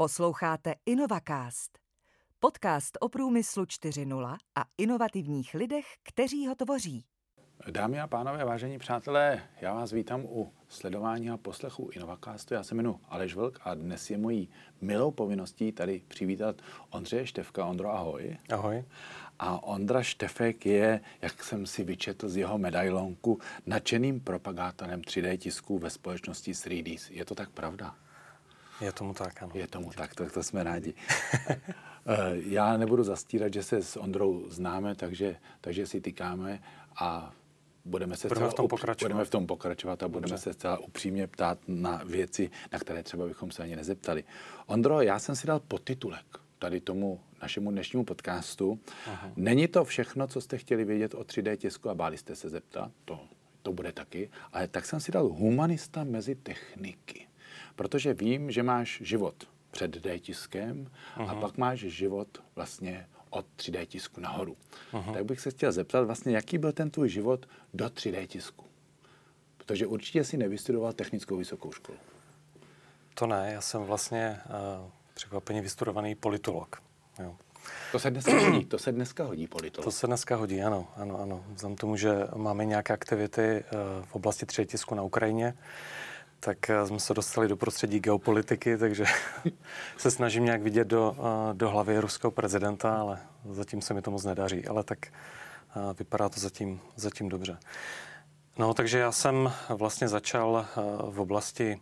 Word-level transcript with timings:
Posloucháte 0.00 0.74
InnovaCast, 0.86 1.78
podcast 2.38 2.98
o 3.00 3.08
průmyslu 3.08 3.64
4.0 3.64 4.36
a 4.54 4.64
inovativních 4.78 5.54
lidech, 5.54 5.86
kteří 6.02 6.46
ho 6.46 6.54
tvoří. 6.54 7.04
Dámy 7.70 8.00
a 8.00 8.06
pánové, 8.06 8.44
vážení 8.44 8.78
přátelé, 8.78 9.42
já 9.60 9.74
vás 9.74 9.92
vítám 9.92 10.24
u 10.24 10.52
sledování 10.68 11.30
a 11.30 11.36
poslechu 11.36 11.90
InnovaCastu. 11.92 12.54
Já 12.54 12.62
se 12.62 12.74
jmenuji 12.74 12.98
Aleš 13.08 13.34
Vlk 13.34 13.60
a 13.64 13.74
dnes 13.74 14.10
je 14.10 14.18
mojí 14.18 14.50
milou 14.80 15.10
povinností 15.10 15.72
tady 15.72 16.02
přivítat 16.08 16.56
Ondřeje 16.90 17.26
Štefka. 17.26 17.64
Ondro, 17.64 17.90
ahoj. 17.90 18.36
Ahoj. 18.52 18.84
A 19.38 19.62
Ondra 19.62 20.02
Štefek 20.02 20.66
je, 20.66 21.00
jak 21.22 21.44
jsem 21.44 21.66
si 21.66 21.84
vyčetl 21.84 22.28
z 22.28 22.36
jeho 22.36 22.58
medailonku, 22.58 23.38
nadšeným 23.66 24.20
propagátorem 24.20 25.00
3D 25.00 25.36
tisku 25.36 25.78
ve 25.78 25.90
společnosti 25.90 26.52
3D. 26.52 26.98
Je 27.10 27.24
to 27.24 27.34
tak 27.34 27.50
pravda? 27.50 27.96
Je 28.80 28.92
tomu 28.92 29.14
tak, 29.14 29.42
ano. 29.42 29.52
Je 29.54 29.66
tomu 29.66 29.90
tak, 29.90 30.14
to, 30.14 30.30
to 30.30 30.42
jsme 30.42 30.64
rádi. 30.64 30.94
Eh, 32.06 32.32
já 32.46 32.76
nebudu 32.76 33.02
zastírat, 33.02 33.52
že 33.52 33.62
se 33.62 33.82
s 33.82 33.96
Ondrou 33.96 34.44
známe, 34.48 34.94
takže, 34.94 35.36
takže 35.60 35.86
si 35.86 36.00
tykáme 36.00 36.62
a 36.96 37.32
budeme 37.84 38.16
se 38.16 38.28
budeme 38.28 38.48
v 38.48 38.54
tom 38.54 38.68
pokračovat. 38.68 39.08
Budeme 39.08 39.24
v 39.24 39.30
tom 39.30 39.46
pokračovat 39.46 40.02
a 40.02 40.08
budeme 40.08 40.30
Dobře. 40.30 40.42
se 40.42 40.52
zcela 40.52 40.78
upřímně 40.78 41.26
ptát 41.26 41.58
na 41.68 42.02
věci, 42.04 42.50
na 42.72 42.78
které 42.78 43.02
třeba 43.02 43.26
bychom 43.26 43.50
se 43.50 43.62
ani 43.62 43.76
nezeptali. 43.76 44.24
Ondro, 44.66 45.00
já 45.00 45.18
jsem 45.18 45.36
si 45.36 45.46
dal 45.46 45.60
podtitulek 45.60 46.24
tady 46.58 46.80
tomu 46.80 47.20
našemu 47.42 47.70
dnešnímu 47.70 48.04
podcastu. 48.04 48.78
Aha. 49.06 49.32
Není 49.36 49.68
to 49.68 49.84
všechno, 49.84 50.26
co 50.26 50.40
jste 50.40 50.58
chtěli 50.58 50.84
vědět 50.84 51.14
o 51.14 51.20
3D 51.20 51.56
tisku 51.56 51.90
a 51.90 51.94
báli 51.94 52.18
jste 52.18 52.36
se 52.36 52.48
zeptat, 52.48 52.90
to, 53.04 53.20
to 53.62 53.72
bude 53.72 53.92
taky, 53.92 54.30
ale 54.52 54.68
tak 54.68 54.86
jsem 54.86 55.00
si 55.00 55.12
dal 55.12 55.28
humanista 55.28 56.04
mezi 56.04 56.34
techniky. 56.34 57.26
Protože 57.80 58.14
vím, 58.14 58.50
že 58.50 58.62
máš 58.62 59.02
život 59.04 59.34
před 59.70 59.90
D-tiskem 59.90 60.86
uh-huh. 61.16 61.30
a 61.30 61.34
pak 61.34 61.58
máš 61.58 61.78
život 61.78 62.28
vlastně 62.56 63.06
od 63.30 63.46
3D 63.56 63.86
tisku 63.86 64.20
nahoru. 64.20 64.56
Uh-huh. 64.92 65.12
Tak 65.12 65.24
bych 65.24 65.40
se 65.40 65.50
chtěl 65.50 65.72
zeptat 65.72 66.02
vlastně, 66.02 66.34
jaký 66.34 66.58
byl 66.58 66.72
ten 66.72 66.90
tvůj 66.90 67.08
život 67.08 67.48
do 67.74 67.86
3D 67.86 68.26
tisku? 68.26 68.64
Protože 69.56 69.86
určitě 69.86 70.24
si 70.24 70.36
nevystudoval 70.36 70.92
technickou 70.92 71.36
vysokou 71.36 71.72
školu. 71.72 71.98
To 73.14 73.26
ne, 73.26 73.50
já 73.52 73.60
jsem 73.60 73.82
vlastně 73.82 74.40
uh, 74.46 74.90
překvapeně 75.14 75.62
vystudovaný 75.62 76.14
politolog. 76.14 76.82
Jo. 77.22 77.36
To 77.92 77.98
se 77.98 78.10
dneska 78.10 78.40
hodí, 78.40 78.64
to 78.64 78.78
se 78.78 78.92
dneska 78.92 79.24
hodí 79.24 79.46
politolog. 79.46 79.84
To 79.84 79.90
se 79.90 80.06
dneska 80.06 80.36
hodí, 80.36 80.62
ano, 80.62 80.88
ano, 80.96 81.20
ano. 81.20 81.44
Vzhledem 81.54 81.76
tomu, 81.76 81.96
že 81.96 82.10
máme 82.36 82.64
nějaké 82.64 82.92
aktivity 82.92 83.64
uh, 83.64 84.04
v 84.04 84.14
oblasti 84.14 84.46
3D 84.46 84.66
tisku 84.66 84.94
na 84.94 85.02
Ukrajině, 85.02 85.54
tak 86.40 86.70
eh, 86.70 86.86
jsme 86.86 87.00
se 87.00 87.14
dostali 87.14 87.48
do 87.48 87.56
prostředí 87.56 88.00
geopolitiky, 88.00 88.78
takže 88.78 89.04
se 89.96 90.10
snažím 90.10 90.44
nějak 90.44 90.62
vidět 90.62 90.88
do, 90.88 91.16
eh, 91.18 91.54
do 91.54 91.70
hlavy 91.70 91.98
ruského 91.98 92.30
prezidenta, 92.30 93.00
ale 93.00 93.18
zatím 93.50 93.82
se 93.82 93.94
mi 93.94 94.02
to 94.02 94.10
moc 94.10 94.24
nedaří. 94.24 94.66
Ale 94.66 94.84
tak 94.84 94.98
eh, 95.06 95.12
vypadá 95.98 96.28
to 96.28 96.40
zatím, 96.40 96.80
zatím 96.96 97.28
dobře. 97.28 97.58
No, 98.58 98.74
takže 98.74 98.98
já 98.98 99.12
jsem 99.12 99.52
vlastně 99.68 100.08
začal 100.08 100.66
v 101.10 101.20
oblasti 101.20 101.80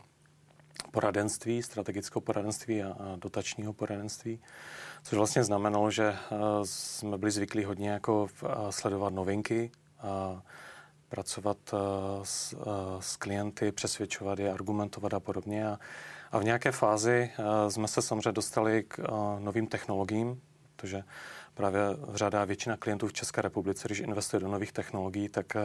poradenství, 0.91 1.63
strategického 1.63 2.21
poradenství 2.21 2.83
a 2.83 3.17
dotačního 3.17 3.73
poradenství, 3.73 4.41
což 5.03 5.19
vlastně 5.19 5.45
znamenalo, 5.45 5.91
že 5.91 6.17
jsme 6.63 7.19
byli 7.19 7.31
zvyklí 7.31 7.65
hodně 7.65 7.91
jako 7.91 8.27
sledovat 8.71 9.13
novinky, 9.13 9.71
pracovat 11.09 11.59
eh, 11.73 11.77
s, 12.23 12.53
eh, 12.53 12.57
s 13.01 13.17
klienty, 13.17 13.73
přesvědčovat 13.73 14.39
je, 14.39 14.53
argumentovat 14.53 15.15
a 15.15 15.21
podobně. 15.21 15.69
A, 15.69 15.79
a 16.33 16.39
v 16.39 16.45
nějaké 16.45 16.73
fázi 16.73 17.31
eh, 17.39 17.71
jsme 17.71 17.89
se 17.89 18.03
samozřejmě 18.03 18.33
dostali 18.33 18.85
k 18.89 18.99
novým 19.39 19.67
technologiím, 19.67 20.41
protože 20.77 21.03
právě 21.55 21.81
řada 22.15 22.45
většina 22.45 22.77
klientů 22.77 23.09
v 23.09 23.13
České 23.13 23.43
republice, 23.43 23.89
když 23.89 24.01
investuje 24.01 24.41
do 24.41 24.49
nových 24.49 24.73
technologií, 24.73 25.29
tak 25.29 25.57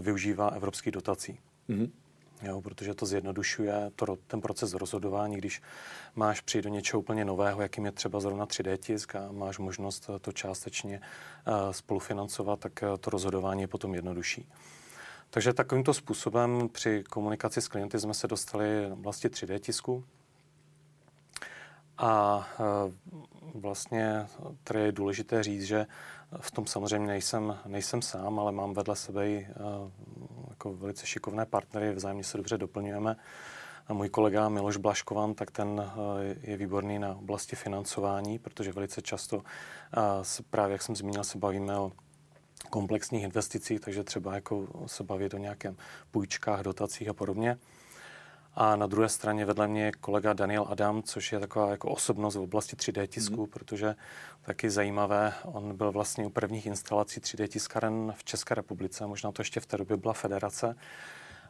využívá 0.00 0.48
evropských 0.48 0.92
dotací. 0.92 1.40
Mm-hmm 1.68 1.90
jo, 2.42 2.60
protože 2.60 2.94
to 2.94 3.06
zjednodušuje 3.06 3.90
to, 3.96 4.16
ten 4.26 4.40
proces 4.40 4.74
rozhodování, 4.74 5.36
když 5.36 5.62
máš 6.14 6.40
přijít 6.40 6.62
do 6.62 6.68
něčeho 6.68 7.00
úplně 7.00 7.24
nového, 7.24 7.62
jakým 7.62 7.84
je 7.84 7.92
třeba 7.92 8.20
zrovna 8.20 8.46
3D 8.46 8.76
tisk 8.76 9.14
a 9.14 9.32
máš 9.32 9.58
možnost 9.58 10.10
to 10.20 10.32
částečně 10.32 11.00
uh, 11.00 11.72
spolufinancovat, 11.72 12.60
tak 12.60 12.82
uh, 12.82 12.96
to 12.96 13.10
rozhodování 13.10 13.60
je 13.60 13.68
potom 13.68 13.94
jednodušší. 13.94 14.48
Takže 15.30 15.52
takovýmto 15.52 15.94
způsobem 15.94 16.68
při 16.72 17.04
komunikaci 17.10 17.60
s 17.60 17.68
klienty 17.68 18.00
jsme 18.00 18.14
se 18.14 18.28
dostali 18.28 18.66
vlastně 18.94 19.30
3D 19.30 19.58
tisku. 19.58 20.04
A 21.98 22.46
vlastně 23.54 24.26
tady 24.64 24.80
je 24.80 24.92
důležité 24.92 25.42
říct, 25.42 25.62
že 25.62 25.86
v 26.40 26.50
tom 26.50 26.66
samozřejmě 26.66 27.06
nejsem, 27.06 27.58
nejsem 27.66 28.02
sám, 28.02 28.38
ale 28.38 28.52
mám 28.52 28.74
vedle 28.74 28.96
sebe 28.96 29.28
i 29.28 29.48
jako 30.56 30.72
velice 30.72 31.06
šikovné 31.06 31.46
partnery, 31.46 31.92
vzájemně 31.92 32.24
se 32.24 32.36
dobře 32.36 32.58
doplňujeme. 32.58 33.16
A 33.88 33.94
můj 33.94 34.08
kolega 34.08 34.48
Miloš 34.48 34.76
Blaškovan, 34.76 35.34
tak 35.34 35.50
ten 35.50 35.80
eh, 35.80 36.50
je 36.50 36.56
výborný 36.56 36.98
na 36.98 37.14
oblasti 37.14 37.56
financování, 37.56 38.38
protože 38.38 38.72
velice 38.72 39.02
často 39.02 39.42
se 40.22 40.42
právě, 40.42 40.72
jak 40.72 40.82
jsem 40.82 40.96
zmínil, 40.96 41.24
se 41.24 41.38
bavíme 41.38 41.78
o 41.78 41.92
komplexních 42.70 43.22
investicích, 43.22 43.80
takže 43.80 44.04
třeba 44.04 44.34
jako 44.34 44.66
se 44.86 45.04
bavit 45.04 45.34
o 45.34 45.38
nějakém 45.38 45.76
půjčkách, 46.10 46.60
dotacích 46.60 47.08
a 47.08 47.12
podobně. 47.12 47.58
A 48.58 48.76
na 48.76 48.86
druhé 48.86 49.08
straně 49.08 49.44
vedle 49.44 49.68
mě 49.68 49.84
je 49.84 49.92
kolega 49.92 50.32
Daniel 50.32 50.66
Adam, 50.70 51.02
což 51.02 51.32
je 51.32 51.40
taková 51.40 51.70
jako 51.70 51.88
osobnost 51.90 52.34
v 52.34 52.40
oblasti 52.40 52.76
3D 52.76 53.06
tisku, 53.06 53.40
mm. 53.40 53.46
protože 53.46 53.94
taky 54.42 54.70
zajímavé, 54.70 55.32
on 55.44 55.76
byl 55.76 55.92
vlastně 55.92 56.26
u 56.26 56.30
prvních 56.30 56.66
instalací 56.66 57.20
3D 57.20 57.48
tiskaren 57.48 58.14
v 58.16 58.24
České 58.24 58.54
republice, 58.54 59.06
možná 59.06 59.32
to 59.32 59.40
ještě 59.40 59.60
v 59.60 59.66
té 59.66 59.76
době 59.76 59.96
byla 59.96 60.14
federace, 60.14 60.76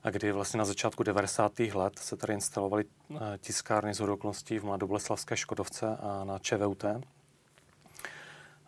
a 0.03 0.11
kdy 0.11 0.33
vlastně 0.33 0.59
na 0.59 0.65
začátku 0.65 1.03
90. 1.03 1.59
let 1.59 1.99
se 1.99 2.17
tady 2.17 2.33
instalovaly 2.33 2.85
eh, 2.85 3.19
tiskárny 3.39 3.95
z 3.95 4.01
okolností 4.01 4.59
v 4.59 4.65
Mladoboleslavské 4.65 5.37
Škodovce 5.37 5.97
a 6.01 6.25
na 6.25 6.39
ČVUT. 6.39 6.85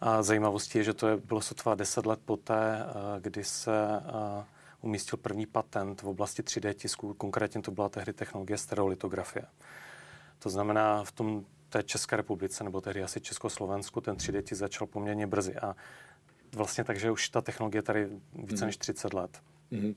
A 0.00 0.22
zajímavostí 0.22 0.78
je, 0.78 0.84
že 0.84 0.94
to 0.94 1.08
je, 1.08 1.16
bylo 1.16 1.40
sotva 1.40 1.74
10 1.74 2.06
let 2.06 2.20
poté, 2.24 2.78
eh, 2.78 3.20
kdy 3.20 3.44
se 3.44 3.72
eh, 3.96 4.44
umístil 4.80 5.18
první 5.18 5.46
patent 5.46 6.02
v 6.02 6.08
oblasti 6.08 6.42
3D 6.42 6.74
tisku, 6.74 7.14
konkrétně 7.14 7.62
to 7.62 7.70
byla 7.70 7.88
tehdy 7.88 8.12
technologie 8.12 8.58
stereolitografie. 8.58 9.44
To 10.38 10.50
znamená, 10.50 11.04
v 11.04 11.12
tom 11.12 11.44
té 11.68 11.82
České 11.82 12.16
republice, 12.16 12.64
nebo 12.64 12.80
tehdy 12.80 13.02
asi 13.02 13.20
Československu, 13.20 14.00
ten 14.00 14.16
3D 14.16 14.42
tisk 14.42 14.58
začal 14.58 14.86
poměrně 14.86 15.26
brzy. 15.26 15.56
A 15.56 15.76
vlastně 16.54 16.84
takže 16.84 17.10
už 17.10 17.28
ta 17.28 17.40
technologie 17.40 17.82
tady 17.82 18.08
více 18.34 18.64
mm. 18.64 18.68
než 18.68 18.76
30 18.76 19.14
let. 19.14 19.42
Mm. 19.70 19.94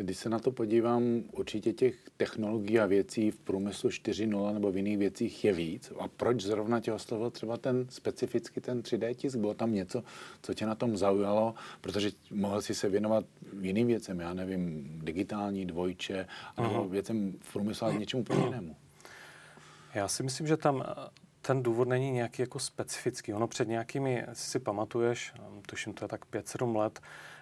Když 0.00 0.18
se 0.18 0.28
na 0.28 0.38
to 0.38 0.52
podívám, 0.52 1.22
určitě 1.32 1.72
těch 1.72 1.96
technologií 2.16 2.80
a 2.80 2.86
věcí 2.86 3.30
v 3.30 3.38
průmyslu 3.38 3.90
4.0 3.90 4.54
nebo 4.54 4.72
v 4.72 4.76
jiných 4.76 4.98
věcích 4.98 5.44
je 5.44 5.52
víc. 5.52 5.92
A 5.98 6.08
proč 6.08 6.40
zrovna 6.40 6.80
tě 6.80 6.92
oslovil 6.92 7.30
třeba 7.30 7.56
ten 7.56 7.86
specificky 7.88 8.60
ten 8.60 8.80
3D 8.80 9.14
tisk? 9.14 9.36
Bylo 9.36 9.54
tam 9.54 9.72
něco, 9.72 10.02
co 10.42 10.54
tě 10.54 10.66
na 10.66 10.74
tom 10.74 10.96
zaujalo? 10.96 11.54
Protože 11.80 12.10
mohl 12.30 12.62
si 12.62 12.74
se 12.74 12.88
věnovat 12.88 13.24
jiným 13.60 13.86
věcem, 13.86 14.20
já 14.20 14.34
nevím, 14.34 14.90
digitální, 15.04 15.66
dvojče, 15.66 16.26
nebo 16.60 16.88
věcem 16.88 17.34
v 17.40 17.52
průmyslu, 17.52 17.86
ale 17.86 17.98
něčemu 17.98 18.20
úplně 18.20 18.44
jinému. 18.44 18.76
Já 19.94 20.08
si 20.08 20.22
myslím, 20.22 20.46
že 20.46 20.56
tam 20.56 20.84
ten 21.42 21.62
důvod 21.62 21.88
není 21.88 22.10
nějaký 22.10 22.42
jako 22.42 22.58
specifický. 22.58 23.34
Ono 23.34 23.48
před 23.48 23.68
nějakými, 23.68 24.26
si 24.32 24.58
pamatuješ, 24.58 25.32
tuším, 25.66 25.92
to 25.92 26.04
je 26.04 26.08
tak 26.08 26.26
5-7 26.26 26.76
let, 26.76 27.00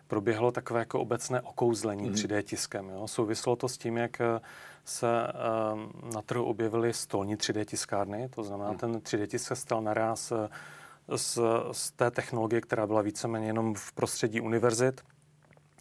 proběhlo 0.09 0.53
takové 0.53 0.81
jako 0.81 1.01
obecné 1.01 1.41
okouzlení 1.41 2.11
mm-hmm. 2.11 2.27
3D 2.27 2.43
tiskem. 2.43 2.89
Jo? 2.89 3.09
Souvislo 3.09 3.57
to 3.57 3.69
s 3.69 3.79
tím, 3.79 3.97
jak 3.97 4.21
eh, 4.21 4.41
se 4.85 5.07
um, 5.07 6.13
na 6.15 6.23
trhu 6.23 6.45
objevily 6.45 6.93
stolní 6.93 7.37
3D 7.37 7.65
tiskárny, 7.65 8.29
to 8.29 8.43
znamená, 8.43 8.71
mm. 8.71 8.79
ten 8.79 8.93
3D 8.97 9.27
tisk 9.27 9.47
se 9.47 9.57
stal 9.57 9.83
naraz 9.83 10.33
eh, 10.33 10.49
z, 11.17 11.39
z 11.73 11.91
té 11.91 12.11
technologie, 12.11 12.61
která 12.61 12.87
byla 12.87 13.03
víceméně 13.03 13.47
jenom 13.47 13.75
v 13.75 13.93
prostředí 13.93 14.41
univerzit 14.41 15.01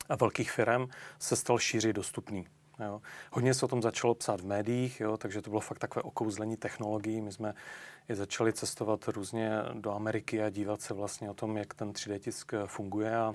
a 0.09 0.15
velkých 0.15 0.51
firm, 0.51 0.87
se 1.19 1.35
stal 1.35 1.59
šíři 1.59 1.93
dostupný. 1.93 2.45
Jo. 2.79 3.01
Hodně 3.31 3.53
se 3.53 3.65
o 3.65 3.67
tom 3.67 3.81
začalo 3.81 4.15
psát 4.15 4.41
v 4.41 4.45
médiích, 4.45 4.99
jo, 4.99 5.17
takže 5.17 5.41
to 5.41 5.49
bylo 5.49 5.61
fakt 5.61 5.79
takové 5.79 6.03
okouzlení 6.03 6.57
technologií. 6.57 7.21
My 7.21 7.31
jsme 7.31 7.53
i 8.09 8.15
začali 8.15 8.53
cestovat 8.53 9.07
různě 9.07 9.51
do 9.73 9.91
Ameriky 9.91 10.43
a 10.43 10.49
dívat 10.49 10.81
se 10.81 10.93
vlastně 10.93 11.29
o 11.29 11.33
tom, 11.33 11.57
jak 11.57 11.73
ten 11.73 11.91
3D 11.91 12.19
tisk 12.19 12.51
funguje 12.65 13.15
a 13.15 13.33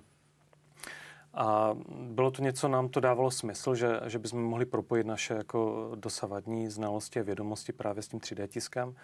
a 1.34 1.76
bylo 1.88 2.30
to 2.30 2.42
něco, 2.42 2.68
nám 2.68 2.88
to 2.88 3.00
dávalo 3.00 3.30
smysl, 3.30 3.74
že, 3.74 4.00
že 4.06 4.18
bychom 4.18 4.44
mohli 4.44 4.66
propojit 4.66 5.06
naše 5.06 5.34
jako 5.34 5.90
dosavadní 5.94 6.68
znalosti 6.68 7.20
a 7.20 7.22
vědomosti 7.22 7.72
právě 7.72 8.02
s 8.02 8.08
tím 8.08 8.18
3D 8.18 8.46
tiskem. 8.46 8.94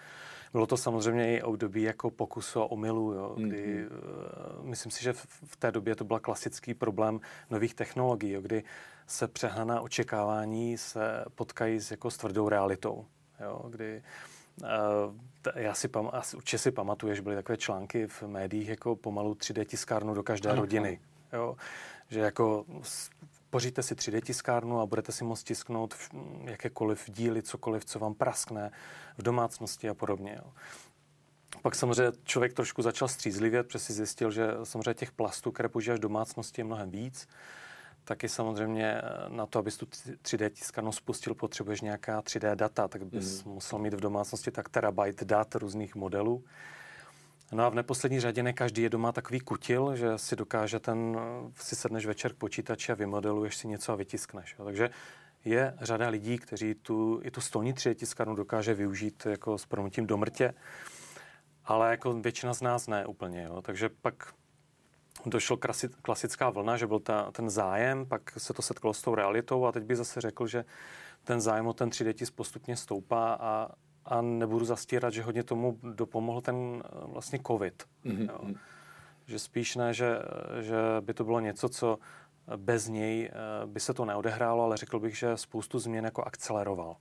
Bylo 0.53 0.67
to 0.67 0.77
samozřejmě 0.77 1.37
i 1.37 1.43
období 1.43 1.83
jako 1.83 2.11
pokusu 2.11 2.61
a 2.61 2.71
omylu, 2.71 3.13
jo, 3.13 3.35
kdy 3.39 3.85
mm-hmm. 3.85 4.63
myslím 4.63 4.93
si, 4.93 5.05
že 5.05 5.13
v, 5.13 5.27
v 5.45 5.57
té 5.57 5.73
době 5.73 5.97
to 5.97 6.05
byl 6.05 6.19
klasický 6.19 6.75
problém 6.75 7.21
nových 7.51 7.75
technologií, 7.75 8.33
jo, 8.33 8.41
kdy 8.41 8.65
se 9.07 9.29
přehnaná 9.29 9.81
očekávání 9.81 10.79
se 10.79 11.25
potkají 11.35 11.81
s, 11.81 11.91
jako 11.91 12.11
s 12.11 12.17
tvrdou 12.17 12.49
realitou. 12.49 13.07
Jo, 13.41 13.65
kdy 13.69 14.03
já 15.55 15.75
si, 15.75 15.89
pam, 15.89 16.11
určitě 16.37 16.59
si 16.59 16.71
pamatuju, 16.71 17.15
že 17.15 17.23
byly 17.23 17.37
takové 17.37 17.57
články 17.57 18.07
v 18.07 18.23
médiích 18.23 18.69
jako 18.69 18.97
pomalu 18.97 19.33
3D 19.33 19.65
tiskárnu 19.65 20.15
do 20.15 20.23
každé 20.23 20.51
ano, 20.51 20.61
rodiny. 20.61 21.01
Jo? 21.33 21.57
Že 22.09 22.21
jako 22.21 22.65
poříte 23.51 23.83
si 23.83 23.95
3D 23.95 24.21
tiskárnu 24.21 24.81
a 24.81 24.87
budete 24.87 25.13
si 25.13 25.25
moct 25.25 25.43
tisknout 25.43 25.95
jakékoliv 26.45 27.11
díly, 27.11 27.43
cokoliv, 27.43 27.85
co 27.85 27.99
vám 27.99 28.15
praskne 28.15 28.71
v 29.19 29.23
domácnosti 29.23 29.89
a 29.89 29.95
podobně. 29.95 30.41
Jo. 30.45 30.53
Pak 31.63 31.75
samozřejmě 31.75 32.13
člověk 32.25 32.53
trošku 32.53 32.83
začal 32.83 33.09
střízlivět, 33.09 33.67
protože 33.67 33.79
si 33.79 33.93
zjistil, 33.93 34.31
že 34.31 34.49
samozřejmě 34.65 34.95
těch 34.95 35.13
plastů, 35.13 35.53
které 35.53 35.69
používáš 35.69 35.99
v 35.99 36.03
domácnosti, 36.03 36.61
je 36.61 36.65
mnohem 36.65 36.91
víc. 36.91 37.29
Taky 38.05 38.29
samozřejmě 38.29 39.03
na 39.29 39.47
to, 39.47 39.59
abys 39.59 39.77
tu 39.77 39.87
3D 39.87 40.51
tiskárnu 40.51 40.93
spustil, 40.93 41.35
potřebuješ 41.35 41.81
nějaká 41.81 42.21
3D 42.21 42.57
data, 42.57 42.89
tak 42.89 43.05
bys 43.05 43.45
mm. 43.45 43.53
musel 43.53 43.79
mít 43.79 43.95
v 43.95 44.01
domácnosti 44.01 44.51
tak 44.51 44.69
terabyte 44.69 45.25
dat 45.25 45.55
různých 45.55 45.95
modelů. 45.95 46.45
No 47.53 47.65
a 47.65 47.69
v 47.69 47.75
neposlední 47.75 48.21
řadě 48.21 48.43
ne 48.43 48.53
každý 48.53 48.83
je 48.83 48.91
doma 48.91 49.13
takový 49.13 49.41
kutil, 49.41 49.97
že 49.97 50.19
si 50.19 50.37
dokáže 50.37 50.81
ten, 50.81 51.19
si 51.57 51.77
sedneš 51.77 52.07
večer 52.07 52.33
k 52.33 52.39
počítači 52.39 52.93
a 52.93 52.95
vymodeluješ 52.95 53.57
si 53.57 53.69
něco 53.69 53.93
a 53.93 53.97
vytiskneš. 53.97 54.55
Jo. 54.59 54.65
Takže 54.65 54.91
je 55.45 55.75
řada 55.81 56.09
lidí, 56.09 56.39
kteří 56.39 56.75
tu, 56.75 57.21
i 57.25 57.31
tu 57.31 57.41
stolní 57.41 57.75
3D 57.75 57.95
tiskárnu 57.95 58.35
dokáže 58.35 58.75
využít 58.75 59.27
jako 59.27 59.59
s 59.59 59.67
promutím 59.67 60.07
do 60.07 60.17
mrtě, 60.17 60.55
ale 61.65 61.91
jako 61.91 62.13
většina 62.13 62.55
z 62.55 62.61
nás 62.61 62.87
ne 62.87 63.07
úplně. 63.07 63.43
Jo. 63.43 63.63
Takže 63.63 63.89
pak 63.89 64.35
došlo 65.27 65.59
klasická 66.03 66.51
vlna, 66.51 66.77
že 66.77 66.87
byl 66.87 67.01
ta, 67.01 67.31
ten 67.33 67.51
zájem, 67.51 68.07
pak 68.07 68.31
se 68.39 68.53
to 68.55 68.63
setkalo 68.63 68.95
s 68.95 69.03
tou 69.03 69.15
realitou 69.15 69.65
a 69.65 69.73
teď 69.73 69.85
bych 69.85 69.97
zase 69.97 70.21
řekl, 70.21 70.47
že 70.47 70.65
ten 71.25 71.41
zájem 71.41 71.67
o 71.67 71.73
ten 71.73 71.89
3D 71.89 72.13
tisk 72.13 72.35
postupně 72.35 72.77
stoupá 72.77 73.35
a 73.41 73.69
a 74.09 74.23
nebudu 74.23 74.65
zastírat, 74.65 75.13
že 75.13 75.23
hodně 75.23 75.43
tomu 75.43 75.79
dopomohl 75.83 76.41
ten 76.41 76.83
eh, 76.85 76.89
vlastně 77.03 77.39
covid. 77.47 77.83
Mm-hmm. 78.05 78.29
Jo. 78.29 78.39
Mhm. 78.43 78.55
Že 79.27 79.39
spíš 79.39 79.77
ne, 79.77 79.95
že, 79.95 80.19
že 80.61 80.77
by 81.01 81.15
to 81.15 81.25
bylo 81.25 81.41
něco, 81.41 81.69
co 81.69 81.99
bez 82.57 82.89
něj 82.89 83.31
eh, 83.33 83.67
by 83.67 83.81
se 83.81 83.95
to 83.95 84.05
neodehrálo, 84.05 84.65
ale 84.65 84.77
řekl 84.77 85.01
bych, 85.01 85.19
že 85.19 85.37
spoustu 85.37 85.79
změn 85.79 86.05
jako 86.05 86.25
akceleroval. 86.25 86.97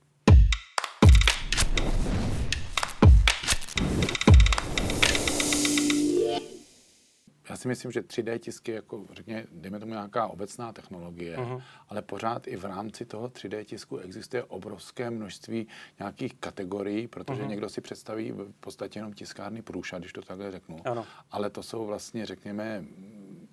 Já 7.50 7.56
si 7.56 7.68
myslím, 7.68 7.92
že 7.92 8.00
3D 8.00 8.38
tisky 8.38 8.72
jako, 8.72 9.04
řekně, 9.12 9.46
dejme 9.52 9.80
tomu 9.80 9.92
nějaká 9.92 10.26
obecná 10.26 10.72
technologie, 10.72 11.36
uh-huh. 11.36 11.62
ale 11.88 12.02
pořád 12.02 12.46
i 12.48 12.56
v 12.56 12.64
rámci 12.64 13.04
toho 13.04 13.28
3D 13.28 13.64
tisku 13.64 13.96
existuje 13.96 14.44
obrovské 14.44 15.10
množství 15.10 15.66
nějakých 15.98 16.34
kategorií, 16.34 17.08
protože 17.08 17.42
uh-huh. 17.42 17.48
někdo 17.48 17.68
si 17.68 17.80
představí 17.80 18.32
v 18.32 18.52
podstatě 18.60 18.98
jenom 18.98 19.12
tiskárny 19.12 19.62
průša, 19.62 19.98
když 19.98 20.12
to 20.12 20.22
takhle 20.22 20.50
řeknu. 20.50 20.76
Ano. 20.84 21.06
Ale 21.30 21.50
to 21.50 21.62
jsou 21.62 21.86
vlastně, 21.86 22.26
řekněme, 22.26 22.84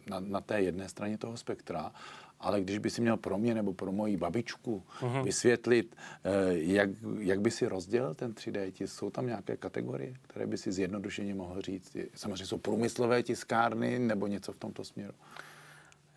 na, 0.09 0.19
na 0.19 0.41
té 0.41 0.61
jedné 0.61 0.89
straně 0.89 1.17
toho 1.17 1.37
spektra 1.37 1.91
ale 2.39 2.61
když 2.61 2.77
by 2.77 2.89
si 2.89 3.01
měl 3.01 3.17
pro 3.17 3.37
mě 3.37 3.53
nebo 3.53 3.73
pro 3.73 3.91
moji 3.91 4.17
babičku 4.17 4.83
uh-huh. 5.01 5.23
vysvětlit, 5.23 5.95
eh, 6.23 6.29
jak, 6.53 6.89
jak 7.19 7.41
by 7.41 7.51
si 7.51 7.67
rozdělil 7.67 8.13
ten 8.13 8.31
3D 8.31 8.71
tisk, 8.71 8.95
jsou 8.95 9.09
tam 9.09 9.27
nějaké 9.27 9.57
kategorie, 9.57 10.13
které 10.21 10.47
by 10.47 10.57
si 10.57 10.71
zjednodušeně 10.71 11.35
mohl 11.35 11.61
říct? 11.61 11.97
Samozřejmě 12.15 12.45
jsou 12.45 12.57
průmyslové 12.57 13.23
tiskárny 13.23 13.99
nebo 13.99 14.27
něco 14.27 14.51
v 14.51 14.57
tomto 14.57 14.83
směru? 14.83 15.13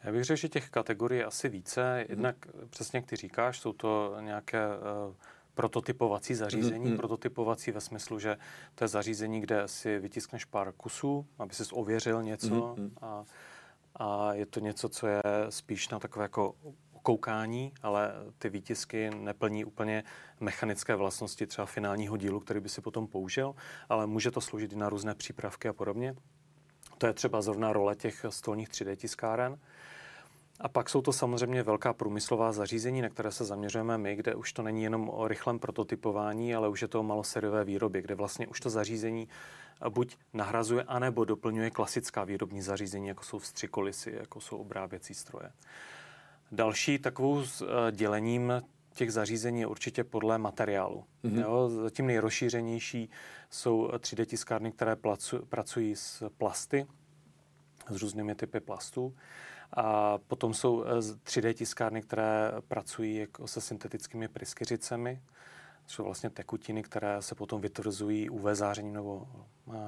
Já 0.05 0.13
bych 0.13 0.25
řekl, 0.25 0.41
že 0.41 0.49
těch 0.49 0.71
kategorií 0.71 1.23
asi 1.23 1.49
více. 1.49 2.07
Jednak 2.09 2.37
hmm. 2.47 2.69
přesně 2.69 2.97
jak 2.97 3.07
ty 3.07 3.17
říkáš, 3.17 3.61
jsou 3.61 3.73
to 3.73 4.17
nějaké 4.21 4.67
uh, 4.67 5.15
prototypovací 5.55 6.35
zařízení. 6.35 6.87
Hmm. 6.87 6.97
Prototypovací 6.97 7.71
ve 7.71 7.81
smyslu, 7.81 8.19
že 8.19 8.37
to 8.75 8.85
je 8.85 8.89
zařízení, 8.89 9.41
kde 9.41 9.63
si 9.67 9.99
vytiskneš 9.99 10.45
pár 10.45 10.73
kusů, 10.73 11.27
aby 11.39 11.55
si 11.55 11.65
ověřil 11.73 12.23
něco 12.23 12.75
hmm. 12.79 12.93
a 13.01 13.25
a 13.99 14.35
je 14.35 14.47
to 14.47 14.61
něco, 14.61 14.89
co 14.89 15.07
je 15.07 15.21
spíš 15.49 15.89
na 15.89 15.99
takové 15.99 16.25
jako 16.25 16.55
koukání, 17.03 17.73
ale 17.83 18.13
ty 18.39 18.49
výtisky 18.49 19.11
neplní 19.11 19.65
úplně 19.65 20.05
mechanické 20.41 20.97
vlastnosti 20.97 21.47
třeba 21.47 21.67
finálního 21.67 22.17
dílu, 22.17 22.41
který 22.41 22.61
by 22.61 22.69
si 22.69 22.81
potom 22.81 23.07
použil, 23.07 23.55
ale 23.89 24.07
může 24.07 24.31
to 24.31 24.41
sloužit 24.41 24.73
i 24.73 24.77
na 24.77 24.89
různé 24.89 25.15
přípravky 25.15 25.69
a 25.69 25.73
podobně. 25.73 26.15
To 26.99 27.07
je 27.07 27.13
třeba 27.13 27.43
zrovna 27.43 27.73
role 27.73 27.97
těch 27.97 28.27
stolních 28.29 28.69
3D 28.69 28.97
tiskáren. 28.97 29.59
A 30.61 30.69
pak 30.69 30.89
jsou 30.89 31.03
to 31.03 31.13
samozřejmě 31.13 31.63
velká 31.63 31.93
průmyslová 31.93 32.53
zařízení, 32.53 33.03
na 33.03 33.09
které 33.09 33.33
se 33.33 33.45
zaměřujeme 33.45 33.99
my, 33.99 34.17
kde 34.17 34.35
už 34.35 34.53
to 34.53 34.63
není 34.63 34.83
jenom 34.83 35.09
o 35.09 35.29
rychlém 35.29 35.59
prototypování, 35.59 36.55
ale 36.55 36.69
už 36.69 36.83
je 36.83 36.89
to 36.89 37.01
o 37.01 37.03
maloseriové 37.03 37.65
výrobě, 37.65 38.03
kde 38.03 38.15
vlastně 38.15 38.47
už 38.47 38.61
to 38.61 38.71
zařízení 38.71 39.29
buď 39.89 40.17
nahrazuje, 40.33 40.83
anebo 40.83 41.25
doplňuje 41.25 41.71
klasická 41.71 42.25
výrobní 42.25 42.63
zařízení, 42.63 43.09
jako 43.09 43.25
jsou 43.25 43.39
vstřikolisy, 43.39 44.15
jako 44.19 44.41
jsou 44.41 44.57
obráběcí 44.57 45.15
stroje. 45.15 45.53
Další 46.53 46.99
takovou 46.99 47.43
eh, 47.43 47.67
dělením 47.93 48.53
těch 48.95 49.13
zařízení 49.13 49.61
je 49.61 49.67
určitě 49.67 50.05
podle 50.05 50.39
materiálu. 50.39 51.05
Mm-hmm. 51.25 51.41
Jo, 51.41 51.69
zatím 51.69 52.07
nejrozšířenější 52.07 53.11
jsou 53.51 53.89
3D 53.89 54.25
tiskárny, 54.25 54.73
které 54.73 54.97
placu, 54.97 55.47
pracují 55.47 55.97
s 55.97 56.31
plasty, 56.39 56.87
s 57.91 58.03
různými 58.03 58.35
typy 58.35 58.61
plastů. 58.61 59.15
A 59.73 60.19
potom 60.19 60.55
jsou 60.55 60.85
3D 61.25 61.49
eh, 61.49 61.55
tiskárny, 61.55 62.03
které 62.03 62.53
pracují 62.69 63.17
jako 63.17 63.47
se 63.47 63.61
syntetickými 63.61 64.29
pryskyřicemi, 64.29 65.23
jsou 65.87 66.05
vlastně 66.05 66.31
tekutiny, 66.31 66.83
které 66.83 67.23
se 67.23 67.35
potom 67.35 67.61
vytvrzují 67.61 68.31
UV 68.31 68.45
zářením 68.53 68.93
nebo, 68.93 69.29